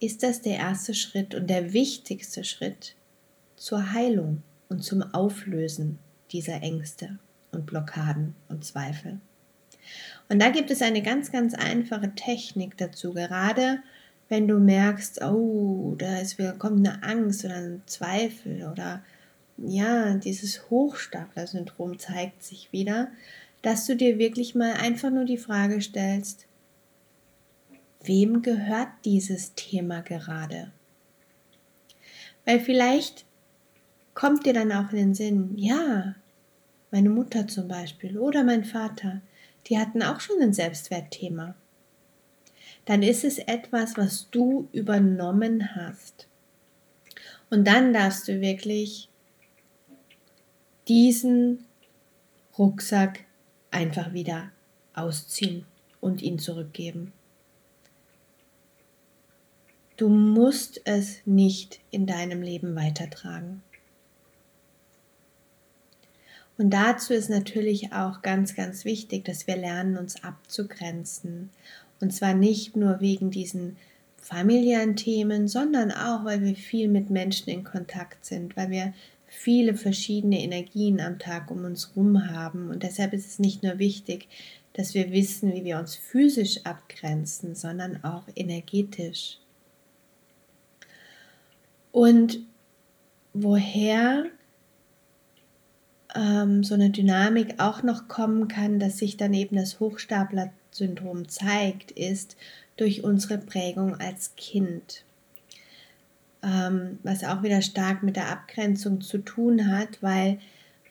ist 0.00 0.22
das 0.22 0.42
der 0.42 0.56
erste 0.56 0.94
Schritt 0.94 1.34
und 1.34 1.48
der 1.48 1.72
wichtigste 1.72 2.44
Schritt 2.44 2.94
zur 3.56 3.92
Heilung 3.92 4.42
und 4.68 4.82
zum 4.82 5.02
Auflösen 5.02 5.98
dieser 6.30 6.62
Ängste 6.62 7.18
und 7.52 7.66
Blockaden 7.66 8.34
und 8.48 8.64
Zweifel. 8.64 9.20
Und 10.28 10.40
da 10.40 10.50
gibt 10.50 10.70
es 10.70 10.82
eine 10.82 11.02
ganz, 11.02 11.32
ganz 11.32 11.54
einfache 11.54 12.14
Technik 12.14 12.76
dazu, 12.76 13.14
gerade 13.14 13.78
wenn 14.28 14.46
du 14.46 14.58
merkst, 14.58 15.22
oh, 15.22 15.96
da 15.98 16.22
kommt 16.58 16.86
eine 16.86 17.02
Angst 17.02 17.44
oder 17.44 17.56
ein 17.56 17.82
Zweifel 17.86 18.68
oder 18.70 19.02
ja, 19.56 20.14
dieses 20.14 20.70
Hochstapler-Syndrom 20.70 21.98
zeigt 21.98 22.42
sich 22.44 22.72
wieder, 22.72 23.10
dass 23.62 23.86
du 23.86 23.96
dir 23.96 24.18
wirklich 24.18 24.54
mal 24.54 24.74
einfach 24.74 25.10
nur 25.10 25.24
die 25.24 25.38
Frage 25.38 25.80
stellst, 25.80 26.46
wem 28.02 28.42
gehört 28.42 28.88
dieses 29.04 29.54
Thema 29.54 30.00
gerade? 30.02 30.70
Weil 32.44 32.60
vielleicht 32.60 33.24
kommt 34.14 34.46
dir 34.46 34.52
dann 34.52 34.72
auch 34.72 34.92
in 34.92 34.98
den 34.98 35.14
Sinn, 35.14 35.52
ja, 35.56 36.14
meine 36.90 37.10
Mutter 37.10 37.48
zum 37.48 37.68
Beispiel 37.68 38.16
oder 38.16 38.44
mein 38.44 38.64
Vater, 38.64 39.20
die 39.68 39.78
hatten 39.78 40.02
auch 40.02 40.20
schon 40.20 40.40
ein 40.40 40.52
Selbstwertthema. 40.52 41.54
Dann 42.84 43.02
ist 43.02 43.24
es 43.24 43.38
etwas, 43.38 43.96
was 43.96 44.30
du 44.30 44.68
übernommen 44.72 45.74
hast. 45.74 46.26
Und 47.50 47.66
dann 47.66 47.92
darfst 47.92 48.28
du 48.28 48.40
wirklich 48.40 49.08
diesen 50.86 51.66
Rucksack 52.58 53.24
einfach 53.70 54.12
wieder 54.12 54.50
ausziehen 54.94 55.66
und 56.00 56.22
ihn 56.22 56.38
zurückgeben. 56.38 57.12
Du 59.96 60.08
musst 60.08 60.80
es 60.84 61.20
nicht 61.26 61.80
in 61.90 62.06
deinem 62.06 62.40
Leben 62.40 62.74
weitertragen. 62.74 63.62
Und 66.58 66.70
dazu 66.70 67.14
ist 67.14 67.30
natürlich 67.30 67.92
auch 67.92 68.20
ganz, 68.20 68.56
ganz 68.56 68.84
wichtig, 68.84 69.24
dass 69.24 69.46
wir 69.46 69.56
lernen, 69.56 69.96
uns 69.96 70.22
abzugrenzen. 70.24 71.50
Und 72.00 72.12
zwar 72.12 72.34
nicht 72.34 72.76
nur 72.76 73.00
wegen 73.00 73.30
diesen 73.30 73.76
familiären 74.16 74.96
Themen, 74.96 75.46
sondern 75.46 75.92
auch, 75.92 76.24
weil 76.24 76.42
wir 76.42 76.56
viel 76.56 76.88
mit 76.88 77.10
Menschen 77.10 77.48
in 77.48 77.64
Kontakt 77.64 78.26
sind, 78.26 78.56
weil 78.56 78.70
wir 78.70 78.92
viele 79.28 79.74
verschiedene 79.74 80.42
Energien 80.42 81.00
am 81.00 81.18
Tag 81.20 81.50
um 81.50 81.64
uns 81.64 81.90
herum 81.90 82.28
haben. 82.28 82.70
Und 82.70 82.82
deshalb 82.82 83.12
ist 83.12 83.26
es 83.26 83.38
nicht 83.38 83.62
nur 83.62 83.78
wichtig, 83.78 84.26
dass 84.72 84.94
wir 84.94 85.12
wissen, 85.12 85.54
wie 85.54 85.64
wir 85.64 85.78
uns 85.78 85.94
physisch 85.94 86.64
abgrenzen, 86.64 87.54
sondern 87.54 88.02
auch 88.02 88.24
energetisch. 88.34 89.38
Und 91.92 92.40
woher 93.32 94.26
ähm, 96.14 96.64
so 96.64 96.74
eine 96.74 96.90
Dynamik 96.90 97.54
auch 97.58 97.82
noch 97.82 98.08
kommen 98.08 98.48
kann, 98.48 98.78
dass 98.78 98.98
sich 98.98 99.16
dann 99.16 99.34
eben 99.34 99.56
das 99.56 99.80
Hochstapler-Syndrom 99.80 101.28
zeigt, 101.28 101.90
ist 101.90 102.36
durch 102.76 103.04
unsere 103.04 103.38
Prägung 103.38 104.00
als 104.00 104.34
Kind. 104.36 105.04
Ähm, 106.42 106.98
was 107.02 107.24
auch 107.24 107.42
wieder 107.42 107.62
stark 107.62 108.02
mit 108.02 108.16
der 108.16 108.30
Abgrenzung 108.30 109.00
zu 109.00 109.18
tun 109.18 109.70
hat, 109.70 110.02
weil 110.02 110.38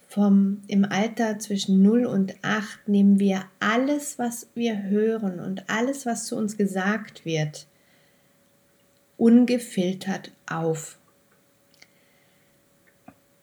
vom, 0.09 0.61
im 0.67 0.85
Alter 0.85 1.39
zwischen 1.39 1.81
0 1.81 2.05
und 2.05 2.35
8 2.41 2.87
nehmen 2.87 3.19
wir 3.19 3.43
alles, 3.59 4.17
was 4.17 4.47
wir 4.55 4.83
hören 4.83 5.39
und 5.39 5.69
alles, 5.69 6.05
was 6.05 6.25
zu 6.25 6.37
uns 6.37 6.57
gesagt 6.57 7.25
wird, 7.25 7.67
ungefiltert 9.17 10.31
auf. 10.45 10.97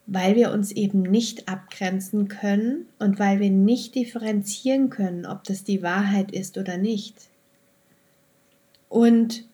Weil 0.07 0.35
wir 0.37 0.53
uns 0.53 0.71
eben 0.73 1.03
nicht 1.03 1.49
abgrenzen 1.49 2.29
können 2.29 2.87
und 2.99 3.19
weil 3.19 3.41
wir 3.41 3.51
nicht 3.51 3.95
differenzieren 3.95 4.91
können, 4.91 5.25
ob 5.25 5.45
das 5.45 5.65
die 5.65 5.83
Wahrheit 5.83 6.31
ist 6.31 6.59
oder 6.59 6.77
nicht. 6.77 7.15
Und 8.89 9.45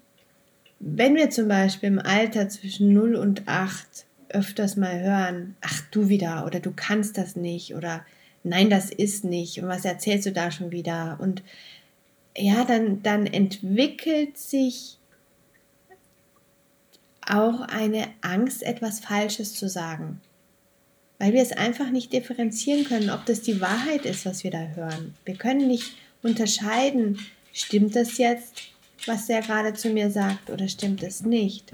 wenn 0.80 1.14
wir 1.14 1.30
zum 1.30 1.46
Beispiel 1.46 1.88
im 1.88 1.98
Alter 1.98 2.48
zwischen 2.48 2.92
0 2.92 3.14
und 3.14 3.46
8 3.46 4.06
öfters 4.30 4.76
mal 4.76 5.00
hören, 5.00 5.56
ach 5.60 5.82
du 5.90 6.08
wieder 6.08 6.46
oder 6.46 6.60
du 6.60 6.72
kannst 6.74 7.18
das 7.18 7.36
nicht 7.36 7.74
oder 7.74 8.04
nein, 8.42 8.70
das 8.70 8.90
ist 8.90 9.24
nicht 9.24 9.60
und 9.60 9.68
was 9.68 9.84
erzählst 9.84 10.26
du 10.26 10.32
da 10.32 10.50
schon 10.50 10.72
wieder 10.72 11.18
und 11.20 11.42
ja, 12.36 12.64
dann, 12.64 13.02
dann 13.02 13.26
entwickelt 13.26 14.38
sich 14.38 14.98
auch 17.26 17.60
eine 17.60 18.08
Angst, 18.20 18.62
etwas 18.62 19.00
Falsches 19.00 19.54
zu 19.54 19.68
sagen. 19.68 20.20
Weil 21.20 21.32
wir 21.32 21.42
es 21.42 21.52
einfach 21.52 21.90
nicht 21.90 22.12
differenzieren 22.12 22.84
können, 22.84 23.10
ob 23.10 23.24
das 23.26 23.42
die 23.42 23.60
Wahrheit 23.60 24.04
ist, 24.06 24.26
was 24.26 24.42
wir 24.42 24.50
da 24.50 24.66
hören. 24.74 25.14
Wir 25.24 25.36
können 25.36 25.68
nicht 25.68 25.92
unterscheiden, 26.22 27.18
stimmt 27.52 27.94
das 27.94 28.18
jetzt, 28.18 28.54
was 29.06 29.26
der 29.26 29.42
gerade 29.42 29.74
zu 29.74 29.90
mir 29.90 30.10
sagt, 30.10 30.50
oder 30.50 30.66
stimmt 30.66 31.04
es 31.04 31.22
nicht. 31.22 31.70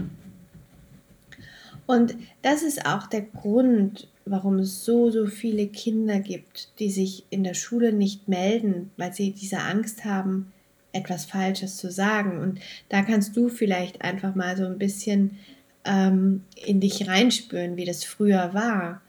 Und 1.86 2.16
das 2.42 2.62
ist 2.62 2.84
auch 2.84 3.06
der 3.06 3.22
Grund, 3.22 4.08
warum 4.24 4.58
es 4.58 4.84
so, 4.84 5.10
so 5.10 5.26
viele 5.26 5.68
Kinder 5.68 6.18
gibt, 6.18 6.68
die 6.80 6.90
sich 6.90 7.24
in 7.30 7.44
der 7.44 7.54
Schule 7.54 7.92
nicht 7.92 8.28
melden, 8.28 8.90
weil 8.96 9.12
sie 9.12 9.30
diese 9.30 9.58
Angst 9.58 10.04
haben, 10.04 10.52
etwas 10.92 11.24
Falsches 11.24 11.76
zu 11.76 11.90
sagen. 11.90 12.40
Und 12.40 12.58
da 12.88 13.02
kannst 13.02 13.36
du 13.36 13.48
vielleicht 13.48 14.02
einfach 14.02 14.34
mal 14.34 14.56
so 14.56 14.66
ein 14.66 14.78
bisschen 14.78 15.38
ähm, 15.84 16.42
in 16.64 16.80
dich 16.80 17.06
reinspüren, 17.06 17.76
wie 17.76 17.84
das 17.84 18.04
früher 18.04 18.52
war. 18.52 19.00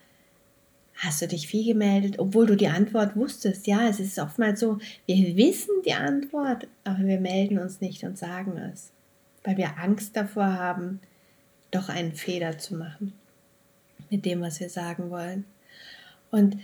Hast 0.98 1.22
du 1.22 1.28
dich 1.28 1.48
viel 1.48 1.66
gemeldet, 1.66 2.18
obwohl 2.18 2.48
du 2.48 2.56
die 2.56 2.70
Antwort 2.70 3.16
wusstest? 3.16 3.68
Ja, 3.68 3.88
es 3.88 4.00
ist 4.00 4.18
oftmals 4.18 4.60
so, 4.60 4.80
wir 5.06 5.36
wissen 5.36 5.70
die 5.86 5.94
Antwort, 5.94 6.68
aber 6.84 7.04
wir 7.06 7.20
melden 7.20 7.60
uns 7.60 7.82
nicht 7.82 8.04
und 8.04 8.18
sagen 8.18 8.58
es, 8.58 8.92
weil 9.44 9.58
wir 9.58 9.78
Angst 9.78 10.16
davor 10.16 10.54
haben, 10.54 11.00
doch 11.70 11.90
einen 11.90 12.14
Fehler 12.14 12.58
zu 12.58 12.76
machen 12.76 13.14
mit 14.10 14.26
dem, 14.26 14.42
was 14.42 14.60
wir 14.60 14.70
sagen 14.70 15.12
wollen. 15.12 15.46
Und 16.32 16.58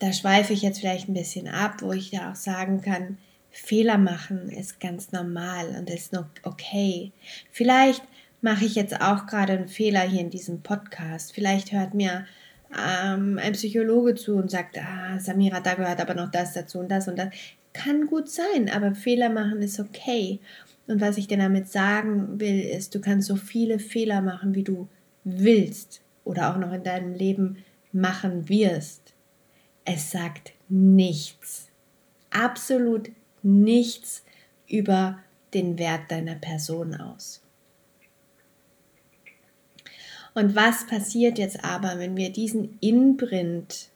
da 0.00 0.12
schweife 0.12 0.52
ich 0.52 0.62
jetzt 0.62 0.80
vielleicht 0.80 1.08
ein 1.08 1.14
bisschen 1.14 1.48
ab, 1.48 1.76
wo 1.80 1.92
ich 1.92 2.10
ja 2.10 2.32
auch 2.32 2.36
sagen 2.36 2.82
kann, 2.82 3.18
Fehler 3.50 3.98
machen 3.98 4.48
ist 4.48 4.80
ganz 4.80 5.12
normal 5.12 5.76
und 5.78 5.90
ist 5.90 6.12
noch 6.12 6.26
okay. 6.42 7.12
Vielleicht 7.50 8.02
mache 8.40 8.64
ich 8.64 8.74
jetzt 8.74 9.00
auch 9.00 9.26
gerade 9.26 9.52
einen 9.52 9.68
Fehler 9.68 10.00
hier 10.00 10.20
in 10.20 10.30
diesem 10.30 10.62
Podcast. 10.62 11.32
Vielleicht 11.32 11.72
hört 11.72 11.94
mir 11.94 12.26
ähm, 12.78 13.38
ein 13.38 13.52
Psychologe 13.52 14.14
zu 14.14 14.34
und 14.34 14.50
sagt, 14.50 14.78
ah, 14.78 15.18
Samira, 15.18 15.60
da 15.60 15.74
gehört 15.74 16.00
aber 16.00 16.14
noch 16.14 16.30
das 16.30 16.52
dazu 16.52 16.78
und 16.78 16.90
das 16.90 17.08
und 17.08 17.18
das. 17.18 17.28
Kann 17.72 18.06
gut 18.06 18.28
sein, 18.28 18.68
aber 18.68 18.94
Fehler 18.94 19.30
machen 19.30 19.62
ist 19.62 19.80
okay. 19.80 20.40
Und 20.86 21.00
was 21.00 21.16
ich 21.16 21.26
dir 21.26 21.38
damit 21.38 21.68
sagen 21.68 22.40
will, 22.40 22.60
ist, 22.60 22.94
du 22.94 23.00
kannst 23.00 23.28
so 23.28 23.36
viele 23.36 23.78
Fehler 23.78 24.20
machen, 24.20 24.54
wie 24.54 24.64
du 24.64 24.88
willst 25.24 26.02
oder 26.24 26.52
auch 26.52 26.58
noch 26.58 26.72
in 26.72 26.82
deinem 26.82 27.14
Leben 27.14 27.58
machen 27.92 28.48
wirst. 28.48 29.14
Es 29.84 30.10
sagt 30.10 30.52
nichts, 30.68 31.68
absolut 32.30 33.10
nichts 33.42 34.24
über 34.68 35.18
den 35.54 35.78
Wert 35.78 36.10
deiner 36.10 36.36
Person 36.36 36.94
aus. 36.94 37.41
Und 40.34 40.54
was 40.56 40.86
passiert 40.86 41.38
jetzt 41.38 41.64
aber, 41.64 41.98
wenn 41.98 42.16
wir 42.16 42.30
diesen 42.30 42.78
Inprint 42.80 43.88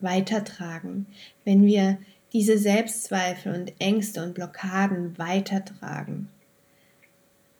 weitertragen, 0.00 1.06
wenn 1.44 1.64
wir 1.64 1.98
diese 2.32 2.58
Selbstzweifel 2.58 3.54
und 3.54 3.72
Ängste 3.78 4.22
und 4.22 4.34
Blockaden 4.34 5.18
weitertragen? 5.18 6.28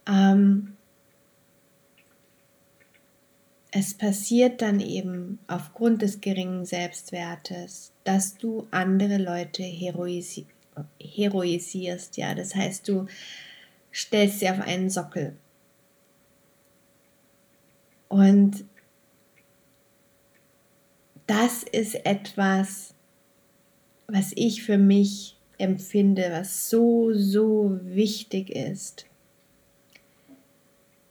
Ähm, 0.07 0.75
es 3.71 3.95
passiert 3.95 4.63
dann 4.63 4.81
eben 4.81 5.41
aufgrund 5.49 6.03
des 6.03 6.21
geringen 6.21 6.65
Selbstwertes, 6.65 7.93
dass 8.05 8.37
du 8.37 8.67
andere 8.71 9.19
Leute 9.19 9.63
heroisi 9.63 10.47
heroisierst. 11.01 12.17
Ja, 12.17 12.35
das 12.35 12.55
heißt, 12.55 12.89
du 12.89 13.07
stellst 13.93 14.41
sie 14.41 14.49
auf 14.49 14.61
einen 14.61 14.91
Sockel. 14.91 15.37
Und 18.15 18.65
das 21.27 21.65
ist 21.65 22.07
etwas, 22.07 22.95
was 24.07 24.31
ich 24.37 24.63
für 24.63 24.79
mich 24.79 25.37
empfinde, 25.59 26.29
was 26.31 26.71
so, 26.71 27.13
so 27.13 27.77
wichtig 27.83 28.51
ist. 28.51 29.07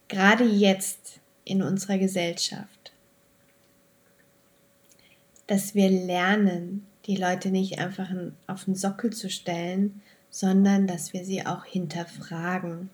Gerade 0.07 0.45
jetzt 0.45 1.19
in 1.43 1.61
unserer 1.61 1.97
Gesellschaft. 1.97 2.93
Dass 5.45 5.75
wir 5.75 5.89
lernen, 5.89 6.87
die 7.05 7.17
Leute 7.17 7.49
nicht 7.51 7.79
einfach 7.79 8.09
auf 8.47 8.63
den 8.63 8.75
Sockel 8.75 9.11
zu 9.11 9.29
stellen, 9.29 10.01
sondern 10.29 10.87
dass 10.87 11.11
wir 11.11 11.25
sie 11.25 11.45
auch 11.45 11.65
hinterfragen. 11.65 12.89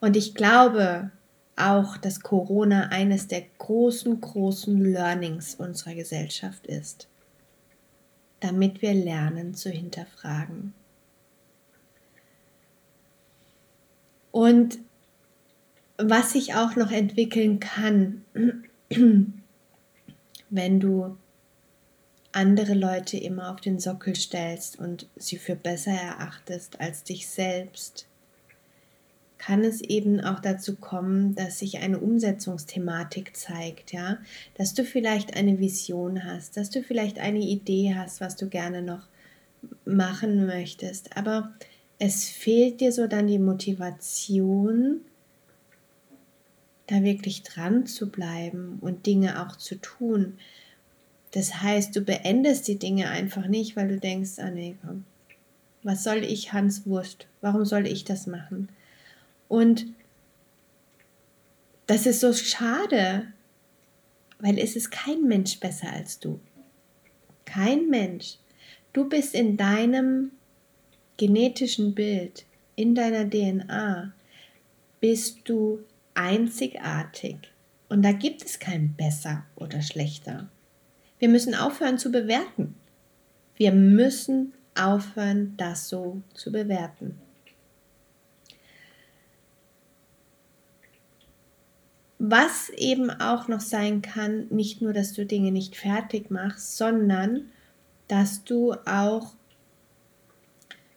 Und 0.00 0.16
ich 0.16 0.34
glaube 0.34 1.10
auch, 1.56 1.96
dass 1.96 2.20
Corona 2.20 2.88
eines 2.88 3.28
der 3.28 3.42
großen, 3.58 4.20
großen 4.20 4.80
Learnings 4.80 5.54
unserer 5.54 5.94
Gesellschaft 5.94 6.66
ist, 6.66 7.08
damit 8.40 8.82
wir 8.82 8.94
lernen 8.94 9.54
zu 9.54 9.70
hinterfragen. 9.70 10.74
Und 14.32 14.78
was 15.96 16.32
sich 16.32 16.54
auch 16.54 16.74
noch 16.74 16.90
entwickeln 16.90 17.60
kann, 17.60 18.24
wenn 20.50 20.80
du 20.80 21.16
andere 22.32 22.74
Leute 22.74 23.16
immer 23.16 23.52
auf 23.52 23.60
den 23.60 23.78
Sockel 23.78 24.16
stellst 24.16 24.76
und 24.78 25.08
sie 25.14 25.38
für 25.38 25.54
besser 25.54 25.92
erachtest 25.92 26.80
als 26.80 27.04
dich 27.04 27.28
selbst, 27.28 28.08
kann 29.44 29.62
es 29.62 29.82
eben 29.82 30.20
auch 30.20 30.40
dazu 30.40 30.76
kommen, 30.76 31.34
dass 31.34 31.58
sich 31.58 31.78
eine 31.78 31.98
Umsetzungsthematik 31.98 33.36
zeigt, 33.36 33.92
ja, 33.92 34.16
dass 34.54 34.72
du 34.72 34.84
vielleicht 34.84 35.36
eine 35.36 35.58
Vision 35.58 36.24
hast, 36.24 36.56
dass 36.56 36.70
du 36.70 36.82
vielleicht 36.82 37.18
eine 37.18 37.40
Idee 37.40 37.94
hast, 37.94 38.22
was 38.22 38.36
du 38.36 38.48
gerne 38.48 38.80
noch 38.80 39.06
machen 39.84 40.46
möchtest, 40.46 41.16
aber 41.16 41.52
es 41.98 42.28
fehlt 42.28 42.80
dir 42.80 42.90
so 42.90 43.06
dann 43.06 43.26
die 43.26 43.38
Motivation, 43.38 45.02
da 46.86 47.02
wirklich 47.02 47.42
dran 47.42 47.86
zu 47.86 48.10
bleiben 48.10 48.78
und 48.80 49.04
Dinge 49.04 49.42
auch 49.42 49.56
zu 49.56 49.76
tun. 49.76 50.38
Das 51.32 51.62
heißt, 51.62 51.94
du 51.94 52.00
beendest 52.00 52.66
die 52.68 52.78
Dinge 52.78 53.10
einfach 53.10 53.46
nicht, 53.46 53.76
weil 53.76 53.88
du 53.88 53.98
denkst, 53.98 54.38
ah 54.38 54.50
nee, 54.50 54.76
komm, 54.84 55.04
was 55.82 56.02
soll 56.02 56.24
ich, 56.24 56.54
Hans 56.54 56.86
Wurst? 56.86 57.26
Warum 57.42 57.66
soll 57.66 57.86
ich 57.86 58.04
das 58.04 58.26
machen? 58.26 58.68
Und 59.54 59.86
das 61.86 62.06
ist 62.06 62.18
so 62.18 62.32
schade, 62.32 63.28
weil 64.40 64.58
es 64.58 64.74
ist 64.74 64.90
kein 64.90 65.22
Mensch 65.28 65.60
besser 65.60 65.92
als 65.92 66.18
du. 66.18 66.40
Kein 67.44 67.88
Mensch. 67.88 68.38
Du 68.92 69.08
bist 69.08 69.32
in 69.32 69.56
deinem 69.56 70.32
genetischen 71.18 71.94
Bild, 71.94 72.46
in 72.74 72.96
deiner 72.96 73.30
DNA, 73.30 74.12
bist 74.98 75.42
du 75.44 75.84
einzigartig. 76.14 77.36
Und 77.88 78.02
da 78.02 78.10
gibt 78.10 78.44
es 78.44 78.58
kein 78.58 78.94
besser 78.94 79.46
oder 79.54 79.82
schlechter. 79.82 80.48
Wir 81.20 81.28
müssen 81.28 81.54
aufhören 81.54 81.98
zu 81.98 82.10
bewerten. 82.10 82.74
Wir 83.56 83.70
müssen 83.70 84.52
aufhören, 84.74 85.54
das 85.56 85.88
so 85.88 86.22
zu 86.34 86.50
bewerten. 86.50 87.20
Was 92.26 92.70
eben 92.70 93.10
auch 93.10 93.48
noch 93.48 93.60
sein 93.60 94.00
kann, 94.00 94.46
nicht 94.48 94.80
nur, 94.80 94.94
dass 94.94 95.12
du 95.12 95.26
Dinge 95.26 95.52
nicht 95.52 95.76
fertig 95.76 96.30
machst, 96.30 96.78
sondern 96.78 97.50
dass 98.08 98.44
du 98.44 98.72
auch 98.86 99.34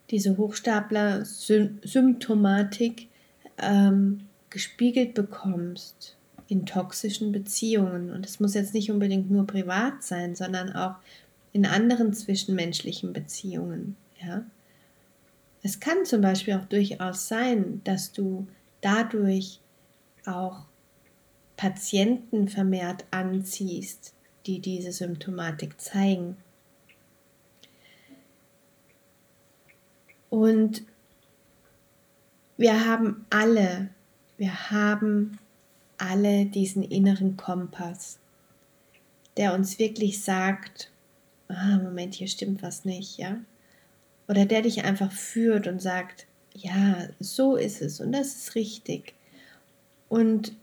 diese 0.10 0.38
Hochstapler-Symptomatik 0.38 3.10
ähm, 3.58 4.22
gespiegelt 4.50 5.16
bekommst 5.16 6.16
in 6.48 6.66
toxischen 6.66 7.34
Beziehungen. 7.34 8.10
Und 8.12 8.26
es 8.26 8.40
muss 8.40 8.54
jetzt 8.54 8.74
nicht 8.74 8.90
unbedingt 8.90 9.30
nur 9.30 9.46
privat 9.46 10.04
sein, 10.04 10.34
sondern 10.34 10.72
auch 10.72 10.96
in 11.52 11.66
anderen 11.66 12.14
zwischenmenschlichen 12.14 13.12
Beziehungen. 13.12 13.98
Ja? 14.26 14.46
Es 15.62 15.82
kann 15.82 16.06
zum 16.06 16.22
Beispiel 16.22 16.54
auch 16.54 16.68
durchaus 16.68 17.28
sein, 17.28 17.82
dass 17.84 18.14
du 18.14 18.48
dadurch 18.80 19.60
auch 20.26 20.68
Patienten 21.58 22.48
vermehrt 22.48 23.06
anziehst, 23.12 24.14
die 24.46 24.60
diese 24.60 24.92
Symptomatik 24.92 25.82
zeigen. 25.82 26.38
Und 30.30 30.84
wir 32.58 32.86
haben 32.86 33.26
alle, 33.30 33.90
wir 34.38 34.72
haben 34.72 35.40
alle 35.98 36.46
diesen 36.46 36.84
inneren 36.84 37.38
Kompass, 37.38 38.20
der 39.36 39.54
uns 39.54 39.80
wirklich 39.80 40.24
sagt, 40.24 40.92
ah, 41.48 41.78
Moment, 41.78 42.16
hier 42.16 42.28
stimmt 42.28 42.62
was 42.62 42.86
nicht, 42.86 43.18
ja? 43.18 43.40
Oder 44.28 44.46
der 44.46 44.62
dich 44.62 44.84
einfach 44.84 45.12
führt 45.12 45.68
und 45.68 45.82
sagt, 45.82 46.28
ja, 46.54 47.08
so 47.20 47.56
ist 47.56 47.82
es 47.82 48.00
und 48.00 48.12
das 48.12 48.36
ist 48.36 48.56
richtig. 48.56 49.14
Und 50.10 50.54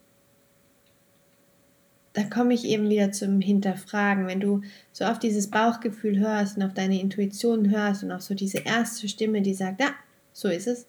da 2.14 2.22
komme 2.22 2.54
ich 2.54 2.64
eben 2.64 2.88
wieder 2.88 3.10
zum 3.10 3.40
Hinterfragen. 3.40 4.26
Wenn 4.26 4.40
du 4.40 4.62
so 4.92 5.04
auf 5.04 5.18
dieses 5.18 5.50
Bauchgefühl 5.50 6.18
hörst 6.18 6.56
und 6.56 6.62
auf 6.62 6.72
deine 6.72 7.00
Intuition 7.00 7.70
hörst 7.70 8.04
und 8.04 8.12
auf 8.12 8.22
so 8.22 8.34
diese 8.34 8.58
erste 8.58 9.08
Stimme, 9.08 9.42
die 9.42 9.52
sagt, 9.52 9.80
ja, 9.80 9.90
so 10.32 10.48
ist 10.48 10.68
es, 10.68 10.86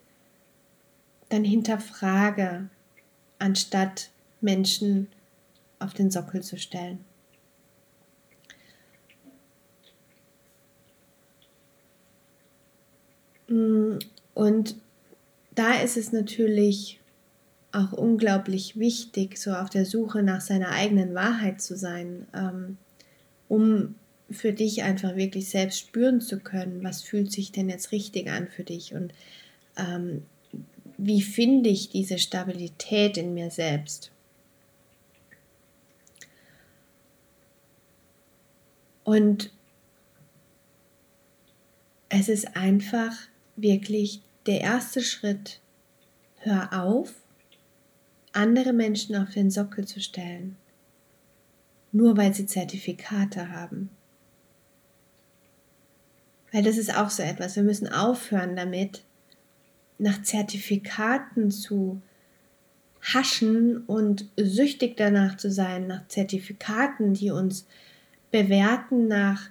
dann 1.29 1.43
hinterfrage, 1.43 2.69
anstatt 3.39 4.11
Menschen 4.39 5.07
auf 5.79 5.95
den 5.95 6.11
Sockel 6.11 6.43
zu 6.43 6.59
stellen. 6.59 7.03
Mm, 13.47 13.97
und 14.35 14.75
da 15.55 15.73
ist 15.81 15.97
es 15.97 16.11
natürlich 16.11 16.99
auch 17.75 17.93
unglaublich 17.93 18.79
wichtig, 18.79 19.37
so 19.37 19.51
auf 19.51 19.69
der 19.69 19.85
Suche 19.85 20.23
nach 20.23 20.41
seiner 20.41 20.69
eigenen 20.69 21.13
Wahrheit 21.13 21.61
zu 21.61 21.75
sein, 21.75 22.27
ähm, 22.33 22.77
um 23.47 23.95
für 24.29 24.53
dich 24.53 24.83
einfach 24.83 25.15
wirklich 25.15 25.49
selbst 25.49 25.79
spüren 25.79 26.21
zu 26.21 26.39
können, 26.39 26.83
was 26.83 27.03
fühlt 27.03 27.31
sich 27.31 27.51
denn 27.51 27.69
jetzt 27.69 27.91
richtig 27.91 28.29
an 28.29 28.47
für 28.47 28.63
dich 28.63 28.93
und 28.95 29.13
ähm, 29.77 30.23
wie 30.97 31.21
finde 31.21 31.69
ich 31.69 31.89
diese 31.89 32.17
Stabilität 32.17 33.17
in 33.17 33.33
mir 33.33 33.51
selbst. 33.51 34.11
Und 39.03 39.51
es 42.09 42.29
ist 42.29 42.55
einfach 42.55 43.13
wirklich 43.55 44.21
der 44.45 44.61
erste 44.61 45.01
Schritt. 45.01 45.59
Hör 46.37 46.81
auf, 46.81 47.13
andere 48.35 48.73
Menschen 48.73 49.15
auf 49.15 49.31
den 49.31 49.49
Sockel 49.49 49.85
zu 49.85 49.99
stellen, 49.99 50.55
nur 51.91 52.17
weil 52.17 52.33
sie 52.33 52.45
Zertifikate 52.45 53.51
haben. 53.51 53.89
Weil 56.51 56.63
das 56.63 56.77
ist 56.77 56.95
auch 56.95 57.09
so 57.09 57.23
etwas. 57.23 57.55
Wir 57.55 57.63
müssen 57.63 57.91
aufhören 57.91 58.55
damit, 58.55 59.03
nach 59.97 60.21
Zertifikaten 60.21 61.51
zu 61.51 62.01
haschen 63.01 63.77
und 63.85 64.29
süchtig 64.35 64.97
danach 64.97 65.37
zu 65.37 65.51
sein, 65.51 65.87
nach 65.87 66.07
Zertifikaten, 66.07 67.13
die 67.13 67.31
uns 67.31 67.67
bewerten 68.31 69.07
nach 69.07 69.49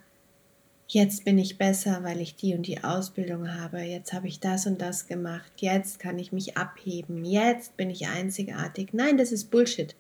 jetzt 0.88 1.25
bin 1.25 1.38
ich 1.38 1.59
besser, 1.59 2.03
weil 2.03 2.20
ich 2.20 2.37
die 2.37 2.55
und 2.55 2.66
die 2.66 2.85
Ausbildung 2.85 3.55
habe, 3.59 3.81
jetzt 3.81 4.12
habe 4.12 4.29
ich 4.29 4.40
das 4.40 4.66
und 4.66 4.81
das 4.81 5.07
gemacht, 5.07 5.53
jetzt 5.57 5.99
kann 5.99 6.18
ich 6.18 6.33
mich 6.33 6.57
abheben, 6.57 7.25
jetzt 7.25 7.77
bin 7.77 7.90
ich 7.90 8.07
einzigartig. 8.07 8.90
Nein, 8.92 9.18
das 9.18 9.33
ist 9.33 9.51
Bullshit. 9.51 9.94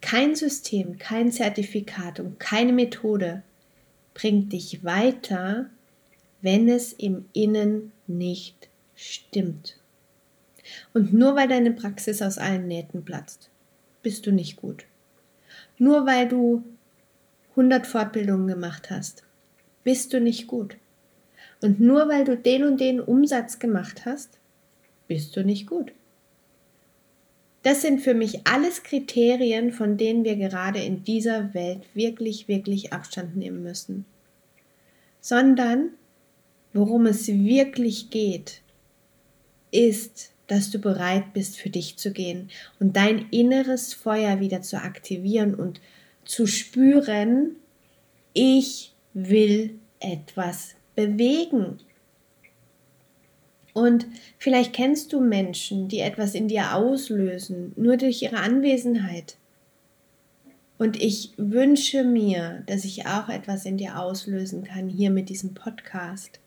Kein 0.00 0.34
System, 0.34 0.98
kein 0.98 1.30
Zertifikat 1.30 2.20
und 2.20 2.40
keine 2.40 2.72
Methode 2.72 3.42
bringt 4.14 4.52
dich 4.52 4.84
weiter, 4.84 5.70
wenn 6.40 6.68
es 6.68 6.92
im 6.92 7.26
Innen 7.32 7.92
nicht 8.06 8.68
stimmt. 8.96 9.78
Und 10.92 11.12
nur 11.12 11.36
weil 11.36 11.48
deine 11.48 11.72
Praxis 11.72 12.22
aus 12.22 12.38
allen 12.38 12.66
Nähten 12.66 13.04
platzt, 13.04 13.50
bist 14.02 14.26
du 14.26 14.32
nicht 14.32 14.56
gut. 14.56 14.84
Nur 15.78 16.06
weil 16.06 16.28
du 16.28 16.64
100 17.50 17.86
Fortbildungen 17.86 18.46
gemacht 18.46 18.90
hast, 18.90 19.24
bist 19.84 20.12
du 20.12 20.20
nicht 20.20 20.46
gut. 20.46 20.76
Und 21.60 21.80
nur 21.80 22.08
weil 22.08 22.24
du 22.24 22.36
den 22.36 22.64
und 22.64 22.80
den 22.80 23.00
Umsatz 23.00 23.58
gemacht 23.58 24.04
hast, 24.04 24.38
bist 25.06 25.36
du 25.36 25.44
nicht 25.44 25.66
gut. 25.66 25.92
Das 27.62 27.82
sind 27.82 28.00
für 28.00 28.14
mich 28.14 28.46
alles 28.46 28.82
Kriterien, 28.82 29.72
von 29.72 29.96
denen 29.96 30.24
wir 30.24 30.36
gerade 30.36 30.80
in 30.80 31.04
dieser 31.04 31.54
Welt 31.54 31.82
wirklich, 31.94 32.48
wirklich 32.48 32.92
Abstand 32.92 33.36
nehmen 33.36 33.62
müssen. 33.62 34.04
Sondern 35.20 35.90
worum 36.72 37.06
es 37.06 37.28
wirklich 37.28 38.10
geht, 38.10 38.62
ist, 39.70 40.32
dass 40.48 40.70
du 40.70 40.80
bereit 40.80 41.32
bist, 41.32 41.56
für 41.56 41.70
dich 41.70 41.96
zu 41.96 42.12
gehen 42.12 42.50
und 42.80 42.96
dein 42.96 43.28
inneres 43.30 43.94
Feuer 43.94 44.40
wieder 44.40 44.62
zu 44.62 44.76
aktivieren 44.76 45.54
und 45.54 45.80
zu 46.24 46.46
spüren, 46.46 47.56
ich 48.34 48.91
will 49.14 49.78
etwas 50.00 50.74
bewegen. 50.94 51.78
Und 53.74 54.06
vielleicht 54.38 54.72
kennst 54.74 55.12
du 55.12 55.20
Menschen, 55.20 55.88
die 55.88 56.00
etwas 56.00 56.34
in 56.34 56.48
dir 56.48 56.74
auslösen, 56.74 57.72
nur 57.76 57.96
durch 57.96 58.22
ihre 58.22 58.38
Anwesenheit. 58.38 59.36
Und 60.78 61.00
ich 61.00 61.32
wünsche 61.36 62.04
mir, 62.04 62.64
dass 62.66 62.84
ich 62.84 63.06
auch 63.06 63.28
etwas 63.28 63.64
in 63.64 63.76
dir 63.76 63.98
auslösen 63.98 64.64
kann, 64.64 64.88
hier 64.88 65.10
mit 65.10 65.28
diesem 65.28 65.54
Podcast. 65.54 66.40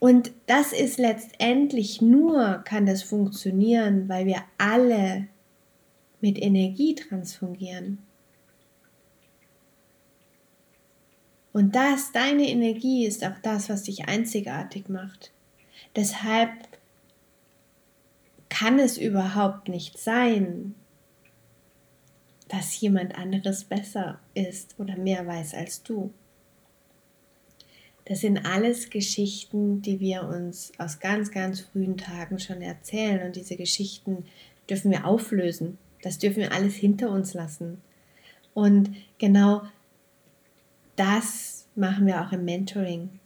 Und 0.00 0.32
das 0.46 0.72
ist 0.72 0.98
letztendlich 0.98 2.02
nur, 2.02 2.62
kann 2.64 2.86
das 2.86 3.02
funktionieren, 3.02 4.08
weil 4.08 4.26
wir 4.26 4.42
alle 4.58 5.28
mit 6.20 6.40
Energie 6.40 6.94
transfungieren. 6.94 7.98
Und 11.52 11.74
das, 11.74 12.12
deine 12.12 12.48
Energie, 12.48 13.06
ist 13.06 13.24
auch 13.24 13.38
das, 13.42 13.68
was 13.68 13.84
dich 13.84 14.08
einzigartig 14.08 14.88
macht. 14.88 15.32
Deshalb 15.96 16.50
kann 18.48 18.78
es 18.78 18.98
überhaupt 18.98 19.68
nicht 19.68 19.98
sein, 19.98 20.74
dass 22.48 22.80
jemand 22.80 23.16
anderes 23.16 23.64
besser 23.64 24.18
ist 24.34 24.74
oder 24.78 24.96
mehr 24.96 25.26
weiß 25.26 25.54
als 25.54 25.82
du. 25.82 26.12
Das 28.06 28.20
sind 28.20 28.46
alles 28.46 28.88
Geschichten, 28.88 29.82
die 29.82 30.00
wir 30.00 30.22
uns 30.22 30.72
aus 30.78 30.98
ganz, 30.98 31.30
ganz 31.30 31.60
frühen 31.60 31.98
Tagen 31.98 32.38
schon 32.38 32.62
erzählen. 32.62 33.26
Und 33.26 33.36
diese 33.36 33.56
Geschichten 33.56 34.24
dürfen 34.68 34.90
wir 34.90 35.06
auflösen. 35.06 35.76
Das 36.02 36.16
dürfen 36.18 36.38
wir 36.38 36.52
alles 36.52 36.74
hinter 36.74 37.10
uns 37.10 37.34
lassen. 37.34 37.82
Und 38.54 38.90
genau 39.18 39.62
das 40.98 41.66
machen 41.74 42.06
wir 42.06 42.22
auch 42.22 42.32
im 42.32 42.44
Mentoring. 42.44 43.20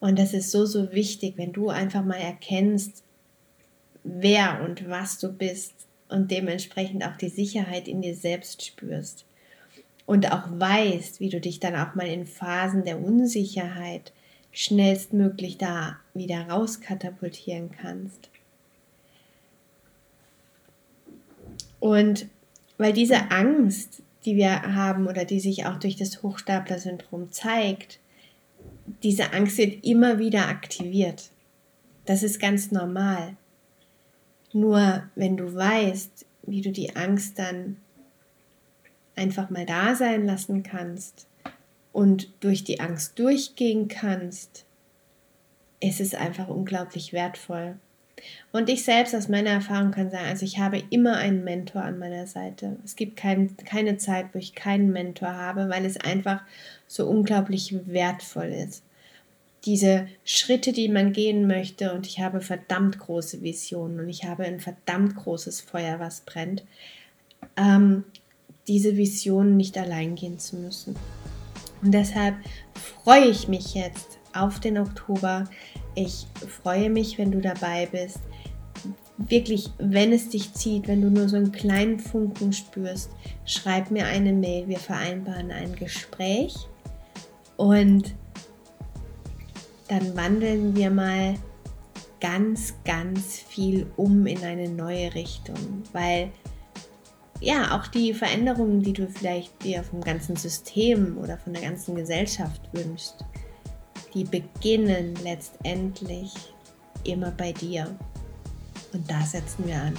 Und 0.00 0.18
das 0.18 0.34
ist 0.34 0.50
so, 0.50 0.66
so 0.66 0.92
wichtig, 0.92 1.34
wenn 1.36 1.52
du 1.52 1.70
einfach 1.70 2.04
mal 2.04 2.18
erkennst, 2.18 3.02
wer 4.02 4.62
und 4.62 4.88
was 4.88 5.18
du 5.18 5.32
bist 5.32 5.72
und 6.08 6.30
dementsprechend 6.30 7.04
auch 7.04 7.16
die 7.16 7.30
Sicherheit 7.30 7.88
in 7.88 8.02
dir 8.02 8.14
selbst 8.14 8.64
spürst 8.64 9.24
und 10.06 10.30
auch 10.30 10.44
weißt, 10.50 11.20
wie 11.20 11.30
du 11.30 11.40
dich 11.40 11.60
dann 11.60 11.76
auch 11.76 11.94
mal 11.94 12.06
in 12.06 12.26
Phasen 12.26 12.84
der 12.84 13.02
Unsicherheit 13.02 14.12
schnellstmöglich 14.52 15.58
da 15.58 15.96
wieder 16.12 16.48
rauskatapultieren 16.48 17.70
kannst. 17.70 18.30
Und 21.80 22.28
weil 22.78 22.92
diese 22.92 23.30
Angst, 23.30 24.02
die 24.24 24.36
wir 24.36 24.62
haben 24.74 25.06
oder 25.06 25.24
die 25.24 25.40
sich 25.40 25.66
auch 25.66 25.78
durch 25.78 25.96
das 25.96 26.22
Hochstapler-Syndrom 26.22 27.30
zeigt, 27.30 28.00
diese 29.02 29.32
Angst 29.32 29.58
wird 29.58 29.84
immer 29.84 30.18
wieder 30.18 30.48
aktiviert. 30.48 31.30
Das 32.04 32.22
ist 32.22 32.40
ganz 32.40 32.70
normal. 32.70 33.36
Nur 34.52 35.04
wenn 35.14 35.36
du 35.36 35.54
weißt, 35.54 36.26
wie 36.42 36.60
du 36.60 36.70
die 36.70 36.94
Angst 36.96 37.38
dann 37.38 37.76
einfach 39.16 39.50
mal 39.50 39.66
da 39.66 39.94
sein 39.94 40.26
lassen 40.26 40.62
kannst 40.62 41.26
und 41.92 42.32
durch 42.40 42.64
die 42.64 42.80
Angst 42.80 43.18
durchgehen 43.18 43.88
kannst, 43.88 44.64
ist 45.80 46.00
es 46.00 46.14
einfach 46.14 46.48
unglaublich 46.48 47.12
wertvoll. 47.12 47.76
Und 48.52 48.68
ich 48.68 48.84
selbst 48.84 49.14
aus 49.14 49.28
meiner 49.28 49.50
Erfahrung 49.50 49.90
kann 49.90 50.10
sagen, 50.10 50.26
also 50.26 50.44
ich 50.44 50.58
habe 50.58 50.82
immer 50.90 51.16
einen 51.16 51.42
Mentor 51.42 51.82
an 51.82 51.98
meiner 51.98 52.26
Seite. 52.26 52.76
Es 52.84 52.96
gibt 52.96 53.16
kein, 53.16 53.56
keine 53.56 53.96
Zeit, 53.96 54.26
wo 54.32 54.38
ich 54.38 54.54
keinen 54.54 54.92
Mentor 54.92 55.34
habe, 55.34 55.68
weil 55.68 55.84
es 55.84 55.96
einfach 55.96 56.42
so 56.86 57.08
unglaublich 57.08 57.74
wertvoll 57.86 58.46
ist. 58.46 58.84
Diese 59.64 60.06
Schritte, 60.24 60.72
die 60.72 60.88
man 60.88 61.12
gehen 61.12 61.46
möchte, 61.46 61.92
und 61.94 62.06
ich 62.06 62.20
habe 62.20 62.40
verdammt 62.40 62.98
große 62.98 63.42
Visionen 63.42 63.98
und 63.98 64.08
ich 64.08 64.24
habe 64.24 64.44
ein 64.44 64.60
verdammt 64.60 65.16
großes 65.16 65.62
Feuer, 65.62 65.98
was 65.98 66.20
brennt, 66.20 66.64
ähm, 67.56 68.04
diese 68.68 68.96
Visionen 68.96 69.56
nicht 69.56 69.76
allein 69.78 70.14
gehen 70.14 70.38
zu 70.38 70.56
müssen. 70.56 70.96
Und 71.82 71.92
deshalb 71.92 72.36
freue 72.74 73.26
ich 73.26 73.48
mich 73.48 73.74
jetzt 73.74 74.18
auf 74.34 74.60
den 74.60 74.78
Oktober. 74.78 75.44
Ich 75.94 76.26
freue 76.62 76.90
mich, 76.90 77.18
wenn 77.18 77.30
du 77.30 77.40
dabei 77.40 77.86
bist. 77.90 78.20
Wirklich, 79.16 79.70
wenn 79.78 80.12
es 80.12 80.28
dich 80.28 80.52
zieht, 80.54 80.88
wenn 80.88 81.00
du 81.00 81.10
nur 81.10 81.28
so 81.28 81.36
einen 81.36 81.52
kleinen 81.52 82.00
Funken 82.00 82.52
spürst, 82.52 83.10
schreib 83.44 83.90
mir 83.90 84.06
eine 84.06 84.32
Mail. 84.32 84.68
Wir 84.68 84.78
vereinbaren 84.78 85.52
ein 85.52 85.76
Gespräch 85.76 86.54
und 87.56 88.14
dann 89.88 90.16
wandeln 90.16 90.74
wir 90.74 90.90
mal 90.90 91.34
ganz, 92.20 92.74
ganz 92.84 93.38
viel 93.38 93.86
um 93.96 94.26
in 94.26 94.42
eine 94.42 94.68
neue 94.68 95.14
Richtung, 95.14 95.82
weil 95.92 96.30
ja, 97.40 97.76
auch 97.76 97.86
die 97.88 98.14
Veränderungen, 98.14 98.82
die 98.82 98.94
du 98.94 99.06
vielleicht 99.08 99.62
dir 99.62 99.82
vom 99.82 100.00
ganzen 100.00 100.36
System 100.36 101.18
oder 101.18 101.36
von 101.36 101.52
der 101.52 101.62
ganzen 101.62 101.94
Gesellschaft 101.94 102.62
wünschst, 102.72 103.24
die 104.14 104.24
beginnen 104.24 105.14
letztendlich 105.22 106.32
immer 107.04 107.30
bei 107.32 107.52
dir. 107.52 107.94
Und 108.92 109.10
da 109.10 109.20
setzen 109.22 109.66
wir 109.66 109.76
an. 109.76 109.94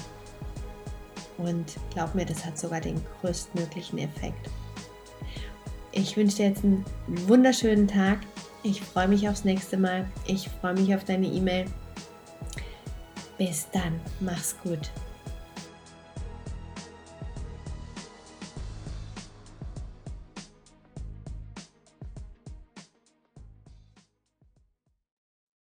Und 1.37 1.75
glaub 1.93 2.15
mir, 2.15 2.25
das 2.25 2.45
hat 2.45 2.57
sogar 2.57 2.79
den 2.79 3.01
größtmöglichen 3.21 3.99
Effekt. 3.99 4.49
Ich 5.91 6.15
wünsche 6.15 6.37
dir 6.37 6.49
jetzt 6.49 6.63
einen 6.63 6.85
wunderschönen 7.07 7.87
Tag. 7.87 8.19
Ich 8.63 8.81
freue 8.81 9.07
mich 9.07 9.27
aufs 9.27 9.43
nächste 9.43 9.77
Mal. 9.77 10.09
Ich 10.25 10.49
freue 10.49 10.73
mich 10.73 10.95
auf 10.95 11.03
deine 11.03 11.27
E-Mail. 11.27 11.65
Bis 13.37 13.67
dann. 13.71 13.99
Mach's 14.21 14.55
gut. 14.63 14.91